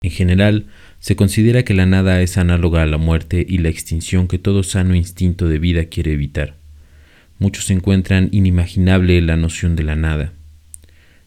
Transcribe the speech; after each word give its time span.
En 0.00 0.10
general, 0.10 0.66
se 1.00 1.16
considera 1.16 1.64
que 1.64 1.74
la 1.74 1.84
nada 1.84 2.22
es 2.22 2.38
análoga 2.38 2.82
a 2.82 2.86
la 2.86 2.98
muerte 2.98 3.44
y 3.48 3.58
la 3.58 3.68
extinción 3.68 4.28
que 4.28 4.38
todo 4.38 4.62
sano 4.62 4.94
instinto 4.94 5.48
de 5.48 5.58
vida 5.58 5.86
quiere 5.86 6.12
evitar. 6.12 6.54
Muchos 7.40 7.68
encuentran 7.70 8.28
inimaginable 8.30 9.20
la 9.22 9.36
noción 9.36 9.74
de 9.74 9.82
la 9.82 9.96
nada. 9.96 10.32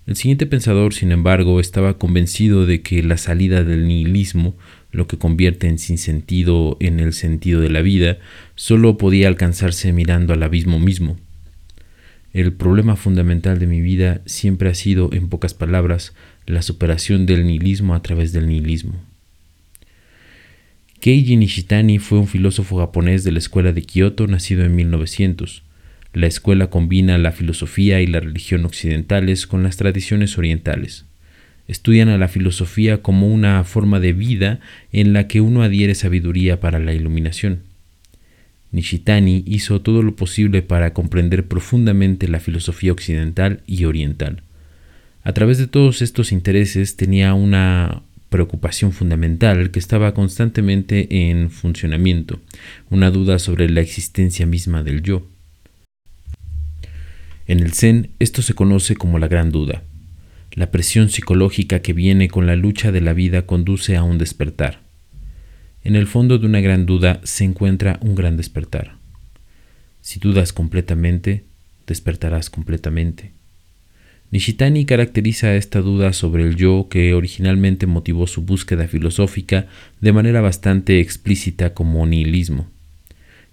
El 0.08 0.16
siguiente 0.16 0.46
pensador, 0.46 0.94
sin 0.94 1.12
embargo, 1.12 1.60
estaba 1.60 1.98
convencido 1.98 2.66
de 2.66 2.82
que 2.82 3.04
la 3.04 3.18
salida 3.18 3.64
del 3.64 3.88
nihilismo, 3.88 4.56
lo 4.92 5.06
que 5.06 5.18
convierte 5.18 5.68
en 5.68 5.78
sinsentido 5.78 6.78
en 6.80 7.00
el 7.02 7.12
sentido 7.12 7.60
de 7.60 7.70
la 7.70 7.82
vida, 7.82 8.20
solo 8.56 8.98
podía 8.98 9.28
alcanzarse 9.28 9.92
mirando 9.92 10.34
al 10.34 10.44
abismo 10.44 10.80
mismo. 10.80 11.18
El 12.34 12.54
problema 12.54 12.96
fundamental 12.96 13.60
de 13.60 13.68
mi 13.68 13.82
vida 13.82 14.22
siempre 14.26 14.70
ha 14.70 14.74
sido, 14.74 15.10
en 15.12 15.28
pocas 15.28 15.54
palabras, 15.54 16.14
la 16.46 16.62
superación 16.62 17.26
del 17.26 17.46
nihilismo 17.46 17.96
a 17.96 18.02
través 18.02 18.34
del 18.34 18.48
nihilismo. 18.48 18.96
Keiji 21.02 21.36
Nishitani 21.36 21.98
fue 21.98 22.20
un 22.20 22.28
filósofo 22.28 22.78
japonés 22.78 23.24
de 23.24 23.32
la 23.32 23.40
escuela 23.40 23.74
de 23.74 23.82
Kioto 23.82 24.28
nacido 24.28 24.64
en 24.64 24.76
1900. 24.76 25.64
La 26.14 26.28
escuela 26.28 26.68
combina 26.68 27.18
la 27.18 27.32
filosofía 27.32 28.02
y 28.02 28.08
la 28.08 28.20
religión 28.20 28.66
occidentales 28.66 29.48
con 29.48 29.64
las 29.64 29.78
tradiciones 29.78 30.38
orientales. 30.38 31.06
Estudian 31.68 32.10
a 32.10 32.18
la 32.18 32.28
filosofía 32.28 33.02
como 33.02 33.28
una 33.28 33.64
forma 33.64 34.00
de 34.00 34.14
vida 34.14 34.60
en 34.92 35.14
la 35.14 35.28
que 35.28 35.42
uno 35.42 35.64
adhiere 35.64 35.96
sabiduría 35.96 36.60
para 36.60 36.80
la 36.80 36.94
iluminación. 36.94 37.62
Nishitani 38.72 39.44
hizo 39.48 39.82
todo 39.82 40.04
lo 40.04 40.16
posible 40.16 40.62
para 40.62 40.94
comprender 40.94 41.48
profundamente 41.48 42.28
la 42.28 42.40
filosofía 42.40 42.92
occidental 42.92 43.62
y 43.66 43.86
oriental. 43.86 44.44
A 45.24 45.34
través 45.34 45.58
de 45.60 45.68
todos 45.68 46.02
estos 46.02 46.32
intereses 46.32 46.96
tenía 46.96 47.34
una 47.34 48.02
preocupación 48.30 48.92
fundamental 48.92 49.72
que 49.72 49.80
estaba 49.80 50.14
constantemente 50.14 51.30
en 51.30 51.52
funcionamiento, 51.52 52.40
una 52.90 53.12
duda 53.12 53.38
sobre 53.38 53.70
la 53.70 53.82
existencia 53.82 54.46
misma 54.46 54.84
del 54.84 55.04
yo. 55.04 55.28
En 57.46 57.60
el 57.60 57.74
Zen 57.74 58.12
esto 58.20 58.42
se 58.42 58.54
conoce 58.54 58.96
como 58.96 59.20
la 59.20 59.28
gran 59.28 59.52
duda. 59.52 59.84
La 60.54 60.72
presión 60.72 61.10
psicológica 61.10 61.82
que 61.82 61.94
viene 61.94 62.30
con 62.30 62.48
la 62.48 62.56
lucha 62.56 62.92
de 62.92 63.02
la 63.02 63.14
vida 63.14 63.46
conduce 63.46 63.98
a 63.98 64.04
un 64.04 64.18
despertar. 64.18 64.80
En 65.84 65.96
el 65.96 66.08
fondo 66.08 66.40
de 66.40 66.46
una 66.46 66.62
gran 66.62 66.86
duda 66.86 67.20
se 67.24 67.44
encuentra 67.44 68.00
un 68.02 68.16
gran 68.16 68.38
despertar. 68.38 68.96
Si 70.02 70.20
dudas 70.20 70.54
completamente, 70.54 71.44
despertarás 71.86 72.50
completamente. 72.50 73.34
Nishitani 74.32 74.86
caracteriza 74.86 75.56
esta 75.56 75.82
duda 75.82 76.14
sobre 76.14 76.44
el 76.44 76.56
yo 76.56 76.88
que 76.90 77.14
originalmente 77.14 77.86
motivó 77.86 78.28
su 78.28 78.44
búsqueda 78.44 78.88
filosófica 78.88 79.68
de 80.00 80.14
manera 80.14 80.40
bastante 80.40 81.02
explícita 81.02 81.74
como 81.74 82.06
nihilismo. 82.08 82.68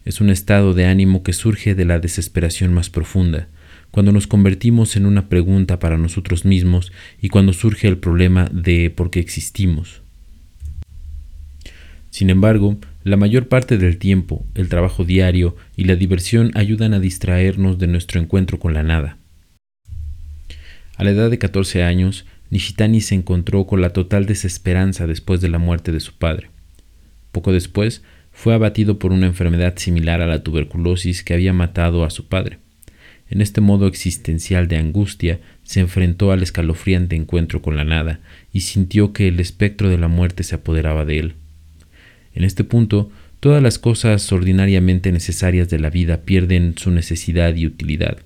Es 0.04 0.20
un 0.20 0.30
estado 0.30 0.74
de 0.74 0.86
ánimo 0.86 1.24
que 1.24 1.32
surge 1.32 1.74
de 1.74 1.84
la 1.84 1.98
desesperación 1.98 2.72
más 2.72 2.90
profunda, 2.90 3.48
cuando 3.90 4.12
nos 4.12 4.28
convertimos 4.28 4.94
en 4.94 5.06
una 5.06 5.28
pregunta 5.28 5.80
para 5.80 5.98
nosotros 5.98 6.44
mismos 6.44 6.92
y 7.20 7.28
cuando 7.28 7.52
surge 7.52 7.88
el 7.88 7.98
problema 7.98 8.48
de 8.52 8.90
por 8.90 9.10
qué 9.10 9.18
existimos. 9.18 10.02
Sin 12.10 12.30
embargo, 12.30 12.78
la 13.02 13.16
mayor 13.16 13.48
parte 13.48 13.78
del 13.78 13.98
tiempo, 13.98 14.46
el 14.54 14.68
trabajo 14.68 15.04
diario 15.04 15.56
y 15.76 15.84
la 15.84 15.96
diversión 15.96 16.52
ayudan 16.54 16.94
a 16.94 17.00
distraernos 17.00 17.78
de 17.78 17.88
nuestro 17.88 18.20
encuentro 18.20 18.60
con 18.60 18.74
la 18.74 18.84
nada. 18.84 19.17
A 20.98 21.04
la 21.04 21.10
edad 21.10 21.30
de 21.30 21.38
14 21.38 21.84
años, 21.84 22.26
Nishitani 22.50 23.00
se 23.00 23.14
encontró 23.14 23.68
con 23.68 23.80
la 23.80 23.90
total 23.90 24.26
desesperanza 24.26 25.06
después 25.06 25.40
de 25.40 25.48
la 25.48 25.58
muerte 25.58 25.92
de 25.92 26.00
su 26.00 26.14
padre. 26.14 26.50
Poco 27.30 27.52
después, 27.52 28.02
fue 28.32 28.52
abatido 28.52 28.98
por 28.98 29.12
una 29.12 29.26
enfermedad 29.26 29.74
similar 29.76 30.20
a 30.22 30.26
la 30.26 30.42
tuberculosis 30.42 31.22
que 31.22 31.34
había 31.34 31.52
matado 31.52 32.02
a 32.02 32.10
su 32.10 32.26
padre. 32.26 32.58
En 33.30 33.40
este 33.40 33.60
modo 33.60 33.86
existencial 33.86 34.66
de 34.66 34.78
angustia, 34.78 35.38
se 35.62 35.78
enfrentó 35.78 36.32
al 36.32 36.42
escalofriante 36.42 37.14
encuentro 37.14 37.62
con 37.62 37.76
la 37.76 37.84
nada 37.84 38.18
y 38.52 38.62
sintió 38.62 39.12
que 39.12 39.28
el 39.28 39.38
espectro 39.38 39.88
de 39.88 39.98
la 39.98 40.08
muerte 40.08 40.42
se 40.42 40.56
apoderaba 40.56 41.04
de 41.04 41.20
él. 41.20 41.34
En 42.34 42.42
este 42.42 42.64
punto, 42.64 43.12
todas 43.38 43.62
las 43.62 43.78
cosas 43.78 44.32
ordinariamente 44.32 45.12
necesarias 45.12 45.70
de 45.70 45.78
la 45.78 45.90
vida 45.90 46.22
pierden 46.22 46.74
su 46.76 46.90
necesidad 46.90 47.54
y 47.54 47.66
utilidad. 47.66 48.18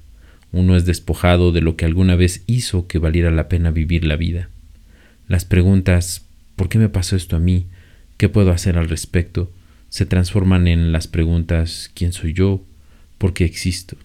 Uno 0.53 0.77
es 0.77 0.85
despojado 0.85 1.51
de 1.51 1.63
lo 1.63 1.77
que 1.77 1.87
alguna 1.87 2.15
vez 2.15 2.45
hizo 2.47 2.87
que 2.87 2.99
valiera 2.99 3.31
la 3.31 3.49
pena 3.49 3.71
vivir 3.71 4.05
la 4.05 4.17
vida. 4.17 4.51
Las 5.27 5.45
preguntas 5.45 6.27
¿por 6.57 6.69
qué 6.69 6.79
me 6.79 6.89
pasó 6.89 7.17
esto 7.17 7.37
a 7.37 7.41
mí? 7.41 7.67
¿Qué 8.19 8.29
puedo 8.29 8.51
hacer 8.51 8.79
al 8.79 8.89
respecto? 8.89 9.51
se 9.93 10.07
transforman 10.07 10.69
en 10.69 10.91
las 10.91 11.07
preguntas 11.07 11.91
¿quién 11.95 12.15
soy 12.15 12.33
yo? 12.33 12.65
¿Por 13.19 13.35
qué 13.35 13.45
existo? 13.45 13.99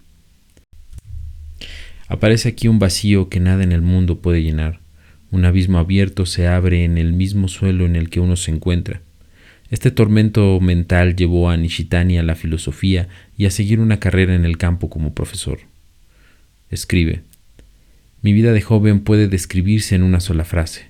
Aparece 2.09 2.50
aquí 2.50 2.68
un 2.68 2.78
vacío 2.78 3.30
que 3.30 3.40
nada 3.40 3.63
en 3.63 3.72
el 3.72 3.81
mundo 3.81 4.19
puede 4.19 4.44
llenar. 4.44 4.80
Un 5.31 5.46
abismo 5.46 5.78
abierto 5.78 6.25
se 6.25 6.47
abre 6.47 6.84
en 6.84 6.97
el 6.97 7.13
mismo 7.13 7.47
suelo 7.47 7.86
en 7.86 7.96
el 7.96 8.09
que 8.09 8.19
uno 8.19 8.36
se 8.36 8.52
encuentra. 8.52 9.00
Este 9.69 9.90
tormento 9.90 10.59
mental 10.59 11.16
llevó 11.16 11.50
a 11.50 11.56
Nishitani 11.56 12.18
a 12.18 12.24
la 12.24 12.36
filosofía 12.36 13.07
y 13.38 13.46
a 13.46 13.52
seguir 13.52 13.80
una 13.80 14.00
carrera 14.00 14.36
en 14.36 14.44
el 14.44 14.57
campo 14.57 14.90
como 14.90 15.13
profesor. 15.13 15.59
Escribe, 16.70 17.22
Mi 18.22 18.34
vida 18.34 18.52
de 18.52 18.62
joven 18.62 19.00
puede 19.00 19.30
describirse 19.30 19.96
en 19.96 20.04
una 20.04 20.20
sola 20.20 20.44
frase. 20.44 20.88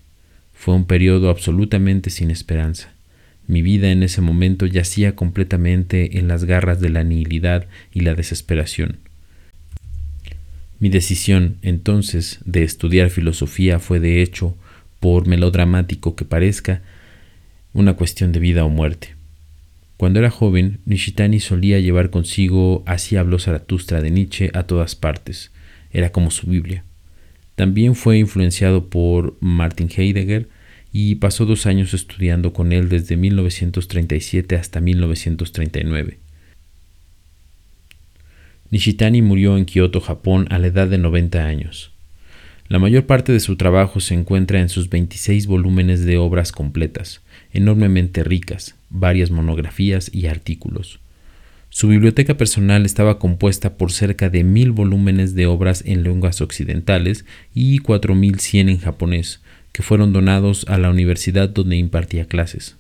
Fue 0.54 0.74
un 0.74 0.86
periodo 0.86 1.30
absolutamente 1.30 2.10
sin 2.10 2.32
esperanza. 2.32 2.94
Mi 3.46 3.62
vida 3.62 3.92
en 3.92 4.02
ese 4.02 4.22
momento 4.22 4.66
yacía 4.66 5.16
completamente 5.16 6.18
en 6.18 6.28
las 6.28 6.46
garras 6.46 6.82
de 6.82 6.90
la 6.90 7.04
nihilidad 7.04 7.68
y 7.94 8.02
la 8.02 8.16
desesperación. 8.16 8.98
Mi 10.80 10.90
decisión, 10.90 11.58
entonces, 11.62 12.40
de 12.46 12.64
estudiar 12.64 13.12
filosofía 13.12 13.78
fue 13.78 14.00
de 14.00 14.24
hecho, 14.24 14.58
por 15.00 15.28
melodramático 15.28 16.16
que 16.16 16.26
parezca, 16.26 16.82
una 17.74 17.94
cuestión 17.94 18.32
de 18.32 18.40
vida 18.40 18.66
o 18.66 18.70
muerte. 18.70 19.16
Cuando 19.96 20.20
era 20.20 20.32
joven, 20.32 20.80
Nishitani 20.86 21.40
solía 21.40 21.80
llevar 21.80 22.10
consigo 22.10 22.84
Así 22.88 23.16
habló 23.16 23.38
Zaratustra 23.38 24.02
de 24.02 24.10
Nietzsche 24.10 24.50
a 24.54 24.64
todas 24.64 24.96
partes. 24.96 25.52
Era 25.98 26.12
como 26.12 26.30
su 26.30 26.46
Biblia. 26.46 26.84
También 27.56 27.96
fue 27.96 28.20
influenciado 28.20 28.88
por 28.88 29.36
Martin 29.40 29.90
Heidegger 29.90 30.48
y 30.94 31.16
pasó 31.16 31.48
dos 31.48 31.66
años 31.66 31.96
estudiando 31.96 32.54
con 32.54 32.72
él 32.72 32.88
desde 32.88 33.18
1937 33.18 34.56
hasta 34.56 34.80
1939. 34.80 36.20
Nishitani 38.70 39.24
murió 39.24 39.58
en 39.58 39.66
Kioto, 39.66 40.00
Japón, 40.00 40.46
a 40.52 40.60
la 40.60 40.68
edad 40.68 40.88
de 40.88 41.00
90 41.00 41.44
años. 41.44 41.90
La 42.68 42.78
mayor 42.78 43.08
parte 43.08 43.32
de 43.32 43.40
su 43.40 43.56
trabajo 43.56 44.00
se 44.00 44.14
encuentra 44.14 44.62
en 44.62 44.70
sus 44.70 44.92
26 44.92 45.48
volúmenes 45.48 46.06
de 46.06 46.20
obras 46.20 46.52
completas, 46.52 47.22
enormemente 47.52 48.24
ricas, 48.24 48.76
varias 48.92 49.32
monografías 49.32 50.14
y 50.14 50.28
artículos. 50.28 51.00
Su 51.78 51.90
biblioteca 51.90 52.38
personal 52.38 52.88
estaba 52.88 53.20
compuesta 53.20 53.78
por 53.78 53.92
cerca 53.92 54.32
de 54.32 54.44
mil 54.44 54.72
volúmenes 54.72 55.36
de 55.36 55.46
obras 55.46 55.84
en 55.86 56.02
lenguas 56.02 56.42
occidentales 56.42 57.24
y 57.54 57.78
4100 57.78 58.70
en 58.70 58.80
japonés, 58.80 59.42
que 59.74 59.84
fueron 59.84 60.12
donados 60.12 60.66
a 60.70 60.80
la 60.80 60.90
universidad 60.90 61.50
donde 61.50 61.76
impartía 61.76 62.26
clases. 62.26 62.78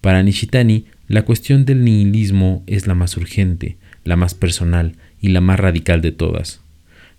Para 0.00 0.22
Nishitani, 0.22 0.86
la 1.06 1.26
cuestión 1.26 1.66
del 1.66 1.84
nihilismo 1.84 2.64
es 2.66 2.86
la 2.86 2.94
más 2.94 3.18
urgente, 3.18 3.76
la 4.04 4.16
más 4.16 4.32
personal 4.32 4.96
y 5.20 5.28
la 5.28 5.42
más 5.42 5.60
radical 5.60 6.00
de 6.00 6.12
todas. 6.12 6.62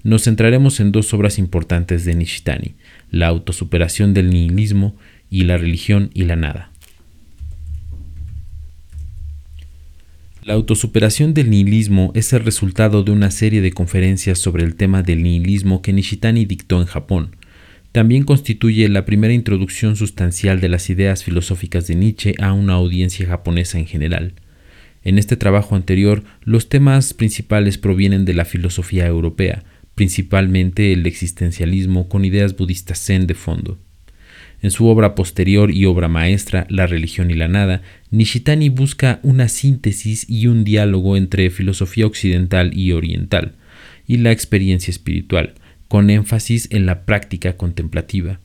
Nos 0.01 0.23
centraremos 0.23 0.79
en 0.79 0.91
dos 0.91 1.13
obras 1.13 1.37
importantes 1.37 2.03
de 2.05 2.15
Nishitani, 2.15 2.73
la 3.11 3.27
autosuperación 3.27 4.15
del 4.15 4.31
nihilismo 4.31 4.95
y 5.29 5.43
la 5.43 5.57
religión 5.57 6.09
y 6.15 6.23
la 6.23 6.35
nada. 6.35 6.71
La 10.45 10.53
autosuperación 10.53 11.33
del 11.33 11.49
nihilismo 11.49 12.11
es 12.13 12.31
el 12.31 12.45
resultado 12.45 13.01
de 13.01 13.11
una 13.11 13.31
serie 13.31 13.61
de 13.61 13.71
conferencias 13.71 14.37
sobre 14.37 14.63
el 14.63 14.75
tema 14.75 15.01
del 15.01 15.23
nihilismo 15.23 15.81
que 15.81 15.91
Nishitani 15.91 16.45
dictó 16.45 16.79
en 16.79 16.85
Japón. 16.85 17.35
También 17.91 18.25
constituye 18.25 18.87
la 18.87 19.05
primera 19.05 19.33
introducción 19.33 19.95
sustancial 19.95 20.61
de 20.61 20.69
las 20.69 20.91
ideas 20.91 21.23
filosóficas 21.23 21.87
de 21.87 21.95
Nietzsche 21.95 22.35
a 22.39 22.53
una 22.53 22.73
audiencia 22.73 23.25
japonesa 23.25 23.79
en 23.79 23.87
general. 23.87 24.33
En 25.03 25.17
este 25.17 25.35
trabajo 25.35 25.75
anterior, 25.75 26.23
los 26.43 26.69
temas 26.69 27.15
principales 27.15 27.79
provienen 27.79 28.23
de 28.23 28.35
la 28.35 28.45
filosofía 28.45 29.07
europea, 29.07 29.63
principalmente 29.95 30.93
el 30.93 31.07
existencialismo 31.07 32.07
con 32.07 32.23
ideas 32.23 32.55
budistas 32.55 33.03
zen 33.03 33.25
de 33.25 33.33
fondo. 33.33 33.79
En 34.65 34.71
su 34.71 34.87
obra 34.87 35.13
posterior 35.13 35.69
y 35.69 35.85
obra 35.85 36.07
maestra, 36.07 36.65
La 36.71 36.87
religión 36.87 37.29
y 37.29 37.35
la 37.35 37.47
nada, 37.47 37.83
Nishitani 38.09 38.69
busca 38.69 39.19
una 39.21 39.47
síntesis 39.47 40.27
y 40.27 40.47
un 40.47 40.63
diálogo 40.63 41.17
entre 41.17 41.51
filosofía 41.51 42.07
occidental 42.07 42.75
y 42.75 42.91
oriental, 42.91 43.53
y 44.07 44.17
la 44.17 44.31
experiencia 44.31 44.89
espiritual, 44.89 45.53
con 45.87 46.09
énfasis 46.09 46.67
en 46.71 46.87
la 46.87 47.05
práctica 47.05 47.57
contemplativa. 47.57 48.39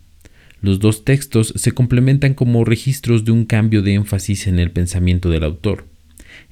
Los 0.60 0.78
dos 0.78 1.06
textos 1.06 1.54
se 1.56 1.72
complementan 1.72 2.34
como 2.34 2.66
registros 2.66 3.24
de 3.24 3.32
un 3.32 3.46
cambio 3.46 3.80
de 3.80 3.94
énfasis 3.94 4.46
en 4.46 4.58
el 4.58 4.72
pensamiento 4.72 5.30
del 5.30 5.44
autor. 5.44 5.86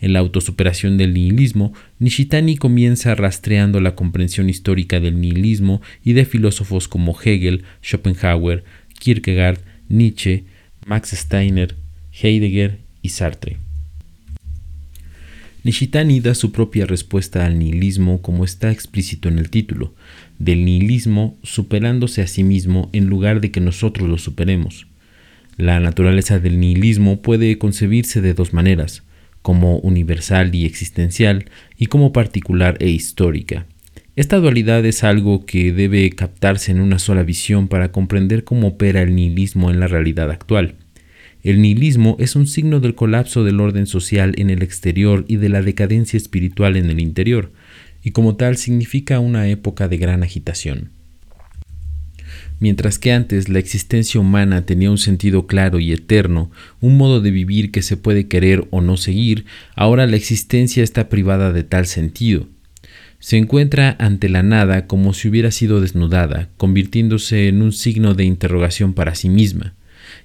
En 0.00 0.14
la 0.14 0.20
autosuperación 0.20 0.96
del 0.96 1.12
nihilismo, 1.12 1.74
Nishitani 1.98 2.56
comienza 2.56 3.14
rastreando 3.14 3.80
la 3.80 3.94
comprensión 3.94 4.48
histórica 4.48 4.98
del 4.98 5.20
nihilismo 5.20 5.82
y 6.02 6.14
de 6.14 6.24
filósofos 6.24 6.88
como 6.88 7.14
Hegel, 7.22 7.64
Schopenhauer, 7.82 8.64
Kierkegaard, 8.98 9.60
Nietzsche, 9.88 10.44
Max 10.86 11.10
Steiner, 11.10 11.74
Heidegger 12.12 12.78
y 13.02 13.10
Sartre. 13.10 13.58
Nishitani 15.64 16.20
da 16.20 16.34
su 16.34 16.52
propia 16.52 16.86
respuesta 16.86 17.44
al 17.44 17.58
nihilismo 17.58 18.22
como 18.22 18.44
está 18.44 18.70
explícito 18.70 19.28
en 19.28 19.38
el 19.38 19.50
título, 19.50 19.94
del 20.38 20.64
nihilismo 20.64 21.36
superándose 21.42 22.22
a 22.22 22.26
sí 22.26 22.42
mismo 22.42 22.88
en 22.92 23.06
lugar 23.06 23.40
de 23.40 23.50
que 23.50 23.60
nosotros 23.60 24.08
lo 24.08 24.18
superemos. 24.18 24.86
La 25.56 25.80
naturaleza 25.80 26.38
del 26.38 26.60
nihilismo 26.60 27.20
puede 27.20 27.58
concebirse 27.58 28.20
de 28.20 28.32
dos 28.32 28.52
maneras, 28.52 29.02
como 29.42 29.78
universal 29.78 30.54
y 30.54 30.64
existencial 30.64 31.46
y 31.76 31.86
como 31.86 32.12
particular 32.12 32.76
e 32.80 32.88
histórica. 32.88 33.66
Esta 34.18 34.38
dualidad 34.38 34.84
es 34.84 35.04
algo 35.04 35.46
que 35.46 35.72
debe 35.72 36.10
captarse 36.10 36.72
en 36.72 36.80
una 36.80 36.98
sola 36.98 37.22
visión 37.22 37.68
para 37.68 37.92
comprender 37.92 38.42
cómo 38.42 38.66
opera 38.66 39.00
el 39.02 39.14
nihilismo 39.14 39.70
en 39.70 39.78
la 39.78 39.86
realidad 39.86 40.32
actual. 40.32 40.74
El 41.44 41.62
nihilismo 41.62 42.16
es 42.18 42.34
un 42.34 42.48
signo 42.48 42.80
del 42.80 42.96
colapso 42.96 43.44
del 43.44 43.60
orden 43.60 43.86
social 43.86 44.34
en 44.36 44.50
el 44.50 44.64
exterior 44.64 45.24
y 45.28 45.36
de 45.36 45.48
la 45.48 45.62
decadencia 45.62 46.16
espiritual 46.16 46.76
en 46.76 46.90
el 46.90 46.98
interior, 46.98 47.52
y 48.02 48.10
como 48.10 48.34
tal 48.34 48.56
significa 48.56 49.20
una 49.20 49.46
época 49.46 49.86
de 49.86 49.98
gran 49.98 50.24
agitación. 50.24 50.90
Mientras 52.58 52.98
que 52.98 53.12
antes 53.12 53.48
la 53.48 53.60
existencia 53.60 54.20
humana 54.20 54.66
tenía 54.66 54.90
un 54.90 54.98
sentido 54.98 55.46
claro 55.46 55.78
y 55.78 55.92
eterno, 55.92 56.50
un 56.80 56.96
modo 56.96 57.20
de 57.20 57.30
vivir 57.30 57.70
que 57.70 57.82
se 57.82 57.96
puede 57.96 58.26
querer 58.26 58.66
o 58.70 58.80
no 58.80 58.96
seguir, 58.96 59.44
ahora 59.76 60.08
la 60.08 60.16
existencia 60.16 60.82
está 60.82 61.08
privada 61.08 61.52
de 61.52 61.62
tal 61.62 61.86
sentido. 61.86 62.48
Se 63.20 63.36
encuentra 63.36 63.96
ante 63.98 64.28
la 64.28 64.42
nada 64.42 64.86
como 64.86 65.12
si 65.12 65.28
hubiera 65.28 65.50
sido 65.50 65.80
desnudada, 65.80 66.50
convirtiéndose 66.56 67.48
en 67.48 67.62
un 67.62 67.72
signo 67.72 68.14
de 68.14 68.24
interrogación 68.24 68.94
para 68.94 69.16
sí 69.16 69.28
misma, 69.28 69.74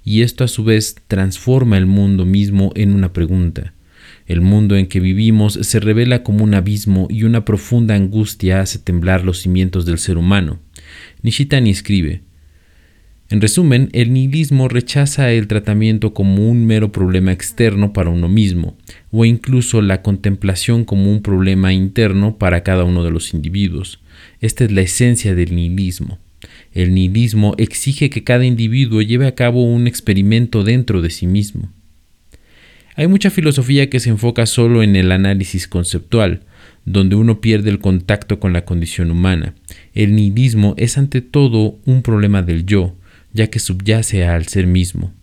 y 0.05 0.21
esto 0.21 0.43
a 0.43 0.47
su 0.47 0.63
vez 0.63 0.95
transforma 1.07 1.77
el 1.77 1.87
mundo 1.87 2.25
mismo 2.25 2.71
en 2.75 2.93
una 2.93 3.11
pregunta. 3.11 3.73
El 4.27 4.41
mundo 4.41 4.75
en 4.77 4.87
que 4.87 4.99
vivimos 4.99 5.53
se 5.53 5.79
revela 5.79 6.23
como 6.23 6.43
un 6.43 6.53
abismo 6.53 7.07
y 7.09 7.23
una 7.23 7.45
profunda 7.45 7.95
angustia 7.95 8.61
hace 8.61 8.79
temblar 8.79 9.25
los 9.25 9.39
cimientos 9.39 9.85
del 9.85 9.97
ser 9.97 10.17
humano. 10.17 10.59
Nishitani 11.23 11.71
escribe, 11.71 12.21
en 13.33 13.41
resumen, 13.41 13.89
el 13.93 14.13
nihilismo 14.13 14.67
rechaza 14.67 15.31
el 15.31 15.47
tratamiento 15.47 16.13
como 16.13 16.47
un 16.51 16.67
mero 16.67 16.91
problema 16.91 17.31
externo 17.31 17.91
para 17.91 18.11
uno 18.11 18.29
mismo, 18.29 18.77
o 19.09 19.25
incluso 19.25 19.81
la 19.81 20.03
contemplación 20.03 20.85
como 20.85 21.09
un 21.09 21.23
problema 21.23 21.73
interno 21.73 22.37
para 22.37 22.61
cada 22.61 22.83
uno 22.83 23.03
de 23.03 23.09
los 23.09 23.33
individuos. 23.33 24.03
Esta 24.39 24.65
es 24.65 24.71
la 24.71 24.81
esencia 24.81 25.33
del 25.33 25.55
nihilismo. 25.55 26.19
El 26.73 26.93
nihilismo 26.93 27.55
exige 27.57 28.11
que 28.11 28.23
cada 28.23 28.45
individuo 28.45 29.01
lleve 29.01 29.25
a 29.25 29.33
cabo 29.33 29.63
un 29.63 29.87
experimento 29.87 30.63
dentro 30.63 31.01
de 31.01 31.09
sí 31.09 31.25
mismo. 31.25 31.73
Hay 32.95 33.07
mucha 33.07 33.31
filosofía 33.31 33.89
que 33.89 33.99
se 33.99 34.11
enfoca 34.11 34.45
solo 34.45 34.83
en 34.83 34.95
el 34.95 35.11
análisis 35.11 35.67
conceptual, 35.67 36.41
donde 36.85 37.15
uno 37.15 37.41
pierde 37.41 37.71
el 37.71 37.79
contacto 37.79 38.39
con 38.39 38.53
la 38.53 38.63
condición 38.63 39.09
humana. 39.09 39.55
El 39.95 40.13
nihilismo 40.13 40.75
es 40.77 40.99
ante 40.99 41.21
todo 41.21 41.79
un 41.85 42.03
problema 42.03 42.43
del 42.43 42.67
yo, 42.67 42.95
ya 43.33 43.47
que 43.47 43.59
subyace 43.59 44.25
al 44.25 44.47
ser 44.47 44.67
mismo. 44.67 45.13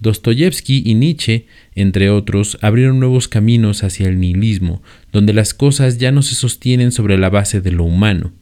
Dostoyevsky 0.00 0.82
y 0.84 0.94
Nietzsche, 0.94 1.46
entre 1.74 2.10
otros, 2.10 2.58
abrieron 2.60 3.00
nuevos 3.00 3.26
caminos 3.26 3.84
hacia 3.84 4.08
el 4.08 4.20
nihilismo, 4.20 4.82
donde 5.12 5.32
las 5.32 5.54
cosas 5.54 5.98
ya 5.98 6.12
no 6.12 6.22
se 6.22 6.34
sostienen 6.34 6.92
sobre 6.92 7.16
la 7.16 7.30
base 7.30 7.60
de 7.60 7.72
lo 7.72 7.84
humano. 7.84 8.32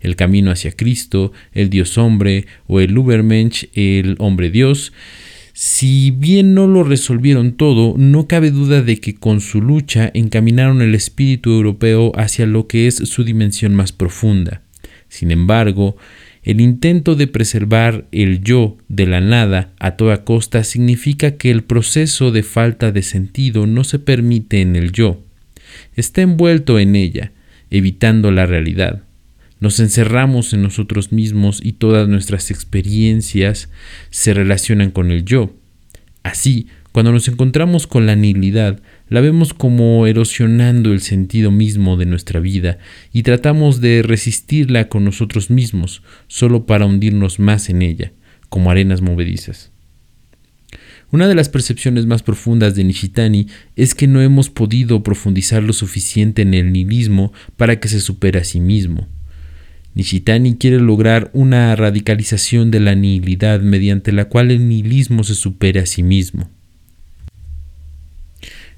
El 0.00 0.16
camino 0.16 0.50
hacia 0.50 0.72
Cristo, 0.72 1.32
el 1.52 1.68
Dios 1.68 1.98
hombre 1.98 2.46
o 2.66 2.80
el 2.80 2.96
Übermensch, 2.96 3.68
el 3.74 4.16
hombre 4.18 4.50
Dios, 4.50 4.92
si 5.52 6.10
bien 6.10 6.54
no 6.54 6.66
lo 6.66 6.84
resolvieron 6.84 7.52
todo, 7.52 7.94
no 7.98 8.26
cabe 8.26 8.50
duda 8.50 8.82
de 8.82 8.98
que 8.98 9.14
con 9.14 9.42
su 9.42 9.60
lucha 9.60 10.10
encaminaron 10.14 10.80
el 10.80 10.94
espíritu 10.94 11.50
europeo 11.50 12.12
hacia 12.16 12.46
lo 12.46 12.66
que 12.66 12.86
es 12.86 12.96
su 12.96 13.24
dimensión 13.24 13.74
más 13.74 13.92
profunda. 13.92 14.62
Sin 15.08 15.30
embargo, 15.30 15.96
el 16.50 16.60
intento 16.60 17.14
de 17.14 17.28
preservar 17.28 18.08
el 18.10 18.42
yo 18.42 18.76
de 18.88 19.06
la 19.06 19.20
nada 19.20 19.72
a 19.78 19.92
toda 19.92 20.24
costa 20.24 20.64
significa 20.64 21.36
que 21.36 21.52
el 21.52 21.62
proceso 21.62 22.32
de 22.32 22.42
falta 22.42 22.90
de 22.90 23.02
sentido 23.02 23.68
no 23.68 23.84
se 23.84 24.00
permite 24.00 24.60
en 24.60 24.74
el 24.74 24.90
yo. 24.90 25.22
Está 25.94 26.22
envuelto 26.22 26.80
en 26.80 26.96
ella, 26.96 27.30
evitando 27.70 28.32
la 28.32 28.46
realidad. 28.46 29.04
Nos 29.60 29.78
encerramos 29.78 30.52
en 30.52 30.62
nosotros 30.62 31.12
mismos 31.12 31.60
y 31.62 31.74
todas 31.74 32.08
nuestras 32.08 32.50
experiencias 32.50 33.68
se 34.10 34.34
relacionan 34.34 34.90
con 34.90 35.12
el 35.12 35.24
yo. 35.24 35.54
Así, 36.24 36.66
cuando 36.92 37.12
nos 37.12 37.28
encontramos 37.28 37.86
con 37.86 38.06
la 38.06 38.16
nihilidad, 38.16 38.80
la 39.08 39.20
vemos 39.20 39.54
como 39.54 40.06
erosionando 40.08 40.92
el 40.92 41.00
sentido 41.00 41.52
mismo 41.52 41.96
de 41.96 42.06
nuestra 42.06 42.40
vida 42.40 42.78
y 43.12 43.22
tratamos 43.22 43.80
de 43.80 44.02
resistirla 44.02 44.88
con 44.88 45.04
nosotros 45.04 45.50
mismos, 45.50 46.02
solo 46.26 46.66
para 46.66 46.86
hundirnos 46.86 47.38
más 47.38 47.68
en 47.68 47.82
ella, 47.82 48.12
como 48.48 48.70
arenas 48.70 49.02
movedizas. 49.02 49.70
Una 51.12 51.28
de 51.28 51.34
las 51.34 51.48
percepciones 51.48 52.06
más 52.06 52.22
profundas 52.22 52.74
de 52.74 52.84
Nishitani 52.84 53.46
es 53.76 53.94
que 53.94 54.06
no 54.06 54.20
hemos 54.20 54.48
podido 54.48 55.02
profundizar 55.02 55.62
lo 55.62 55.72
suficiente 55.72 56.42
en 56.42 56.54
el 56.54 56.72
nihilismo 56.72 57.32
para 57.56 57.78
que 57.78 57.88
se 57.88 58.00
supere 58.00 58.40
a 58.40 58.44
sí 58.44 58.60
mismo. 58.60 59.08
Nishitani 59.94 60.54
quiere 60.54 60.78
lograr 60.78 61.30
una 61.34 61.74
radicalización 61.74 62.70
de 62.70 62.80
la 62.80 62.94
nihilidad 62.94 63.60
mediante 63.60 64.12
la 64.12 64.26
cual 64.26 64.50
el 64.52 64.68
nihilismo 64.68 65.24
se 65.24 65.34
supere 65.34 65.80
a 65.80 65.86
sí 65.86 66.04
mismo. 66.04 66.48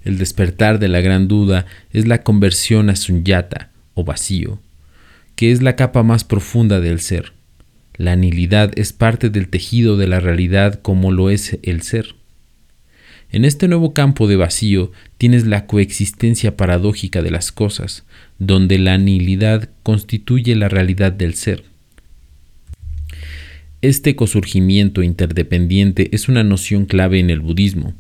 El 0.05 0.19
despertar 0.19 0.79
de 0.79 0.89
la 0.89 1.01
gran 1.01 1.29
duda 1.29 1.67
es 1.93 2.07
la 2.07 2.23
conversión 2.23 2.91
a 2.91 2.97
sunyata 2.97 3.71
o 3.95 4.05
vacío, 4.05 4.61
que 5.37 5.53
es 5.53 5.63
la 5.63 5.77
capa 5.77 6.03
más 6.03 6.25
profunda 6.25 6.81
del 6.81 7.01
ser. 7.01 7.33
La 7.97 8.17
nihilidad 8.17 8.73
es 8.77 8.93
parte 8.93 9.31
del 9.31 9.49
tejido 9.49 9.97
de 9.97 10.09
la 10.09 10.19
realidad 10.19 10.81
como 10.81 11.13
lo 11.13 11.31
es 11.31 11.59
el 11.63 11.83
ser. 11.83 12.15
En 13.31 13.44
este 13.44 13.67
nuevo 13.69 13.94
campo 13.94 14.29
de 14.29 14.37
vacío 14.37 14.93
tienes 15.17 15.47
la 15.47 15.67
coexistencia 15.67 16.56
paradójica 16.56 17.23
de 17.23 17.31
las 17.31 17.51
cosas, 17.51 18.05
donde 18.39 18.79
la 18.79 18.99
nihilidad 18.99 19.71
constituye 19.82 20.55
la 20.55 20.69
realidad 20.69 21.13
del 21.13 21.35
ser. 21.35 21.65
Este 23.81 24.17
cosurgimiento 24.17 25.03
interdependiente 25.03 26.15
es 26.15 26.29
una 26.29 26.44
noción 26.44 26.85
clave 26.85 27.21
en 27.21 27.31
el 27.31 27.41
budismo. 27.41 27.94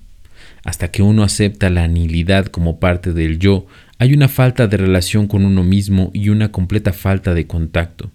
Hasta 0.64 0.90
que 0.90 1.02
uno 1.02 1.22
acepta 1.22 1.70
la 1.70 1.88
nihilidad 1.88 2.46
como 2.46 2.78
parte 2.78 3.12
del 3.12 3.38
yo, 3.38 3.66
hay 3.98 4.14
una 4.14 4.28
falta 4.28 4.68
de 4.68 4.76
relación 4.76 5.26
con 5.26 5.44
uno 5.44 5.64
mismo 5.64 6.10
y 6.12 6.28
una 6.28 6.52
completa 6.52 6.92
falta 6.92 7.34
de 7.34 7.46
contacto. 7.46 8.10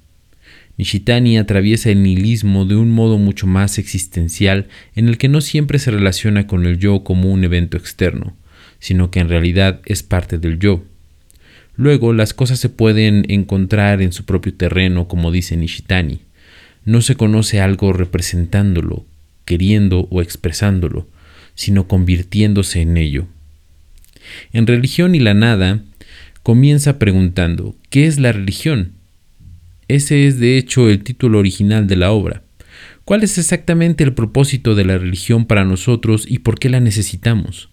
Nishitani 0.78 1.38
atraviesa 1.38 1.90
el 1.90 2.04
nihilismo 2.04 2.66
de 2.66 2.76
un 2.76 2.92
modo 2.92 3.18
mucho 3.18 3.48
más 3.48 3.80
existencial 3.80 4.68
en 4.96 5.08
el 5.08 5.18
que 5.18 5.28
no 5.28 5.42
siempre 5.42 5.80
se 5.80 5.92
relaciona 5.92 6.46
con 6.46 6.66
el 6.66 6.78
yo 6.78 7.04
como 7.04 7.32
un 7.32 7.44
evento 7.44 7.78
externo, 7.78 8.36
sino 8.80 9.10
que 9.10 9.20
en 9.20 9.30
realidad 9.30 9.82
es 9.86 10.04
parte 10.04 10.38
del 10.38 10.60
yo. 10.60 10.84
Luego 11.76 12.14
las 12.14 12.34
cosas 12.34 12.60
se 12.60 12.70
pueden 12.70 13.26
encontrar 13.30 14.02
en 14.02 14.12
su 14.12 14.26
propio 14.26 14.54
terreno, 14.54 15.08
como 15.08 15.32
dice 15.32 15.58
Nishitani. 15.58 16.22
No 16.86 17.02
se 17.02 17.16
conoce 17.16 17.60
algo 17.60 17.92
representándolo, 17.92 19.06
queriendo 19.46 20.08
o 20.10 20.22
expresándolo, 20.22 21.08
sino 21.58 21.90
convirtiéndose 21.90 22.80
en 22.80 22.96
ello. 22.96 23.26
En 24.54 24.68
Religión 24.68 25.16
y 25.16 25.20
la 25.20 25.34
Nada, 25.34 25.82
comienza 26.44 26.98
preguntando, 26.98 27.76
¿qué 27.90 28.08
es 28.08 28.20
la 28.20 28.32
religión? 28.32 28.94
Ese 29.90 30.28
es 30.28 30.40
de 30.40 30.58
hecho 30.58 30.90
el 30.90 31.04
título 31.04 31.40
original 31.40 31.88
de 31.88 31.98
la 31.98 32.12
obra. 32.12 32.44
¿Cuál 33.04 33.24
es 33.24 33.38
exactamente 33.38 34.04
el 34.04 34.14
propósito 34.14 34.76
de 34.76 34.86
la 34.86 34.98
religión 34.98 35.46
para 35.46 35.66
nosotros 35.66 36.26
y 36.28 36.40
por 36.40 36.60
qué 36.60 36.70
la 36.70 36.80
necesitamos? 36.80 37.70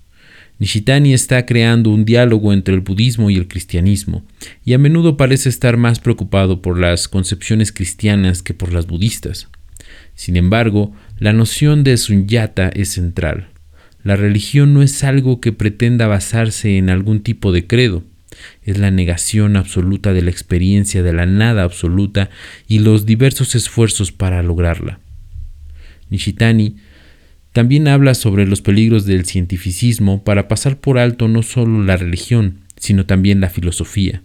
Nishitani 0.58 1.12
está 1.12 1.44
creando 1.44 1.90
un 1.90 2.04
diálogo 2.04 2.52
entre 2.52 2.74
el 2.74 2.80
budismo 2.80 3.28
y 3.28 3.36
el 3.36 3.48
cristianismo, 3.48 4.24
y 4.64 4.72
a 4.72 4.78
menudo 4.78 5.16
parece 5.16 5.48
estar 5.48 5.76
más 5.76 6.00
preocupado 6.00 6.62
por 6.62 6.78
las 6.78 7.06
concepciones 7.08 7.72
cristianas 7.72 8.42
que 8.42 8.54
por 8.54 8.72
las 8.72 8.86
budistas. 8.86 9.48
Sin 10.14 10.36
embargo, 10.36 10.94
la 11.18 11.32
noción 11.32 11.84
de 11.84 11.96
sunyata 11.96 12.68
es 12.68 12.90
central. 12.90 13.48
La 14.04 14.16
religión 14.16 14.74
no 14.74 14.82
es 14.82 15.02
algo 15.02 15.40
que 15.40 15.52
pretenda 15.52 16.06
basarse 16.06 16.76
en 16.76 16.90
algún 16.90 17.20
tipo 17.20 17.52
de 17.52 17.66
credo, 17.66 18.04
es 18.62 18.78
la 18.78 18.90
negación 18.90 19.56
absoluta 19.56 20.12
de 20.12 20.22
la 20.22 20.30
experiencia 20.30 21.02
de 21.02 21.12
la 21.12 21.26
nada 21.26 21.62
absoluta 21.62 22.30
y 22.68 22.80
los 22.80 23.06
diversos 23.06 23.54
esfuerzos 23.54 24.12
para 24.12 24.42
lograrla. 24.42 25.00
Nishitani 26.10 26.76
también 27.52 27.88
habla 27.88 28.14
sobre 28.14 28.46
los 28.46 28.60
peligros 28.60 29.06
del 29.06 29.24
cientificismo 29.24 30.24
para 30.24 30.48
pasar 30.48 30.78
por 30.78 30.98
alto 30.98 31.28
no 31.28 31.42
solo 31.42 31.82
la 31.82 31.96
religión, 31.96 32.60
sino 32.76 33.06
también 33.06 33.40
la 33.40 33.48
filosofía. 33.48 34.22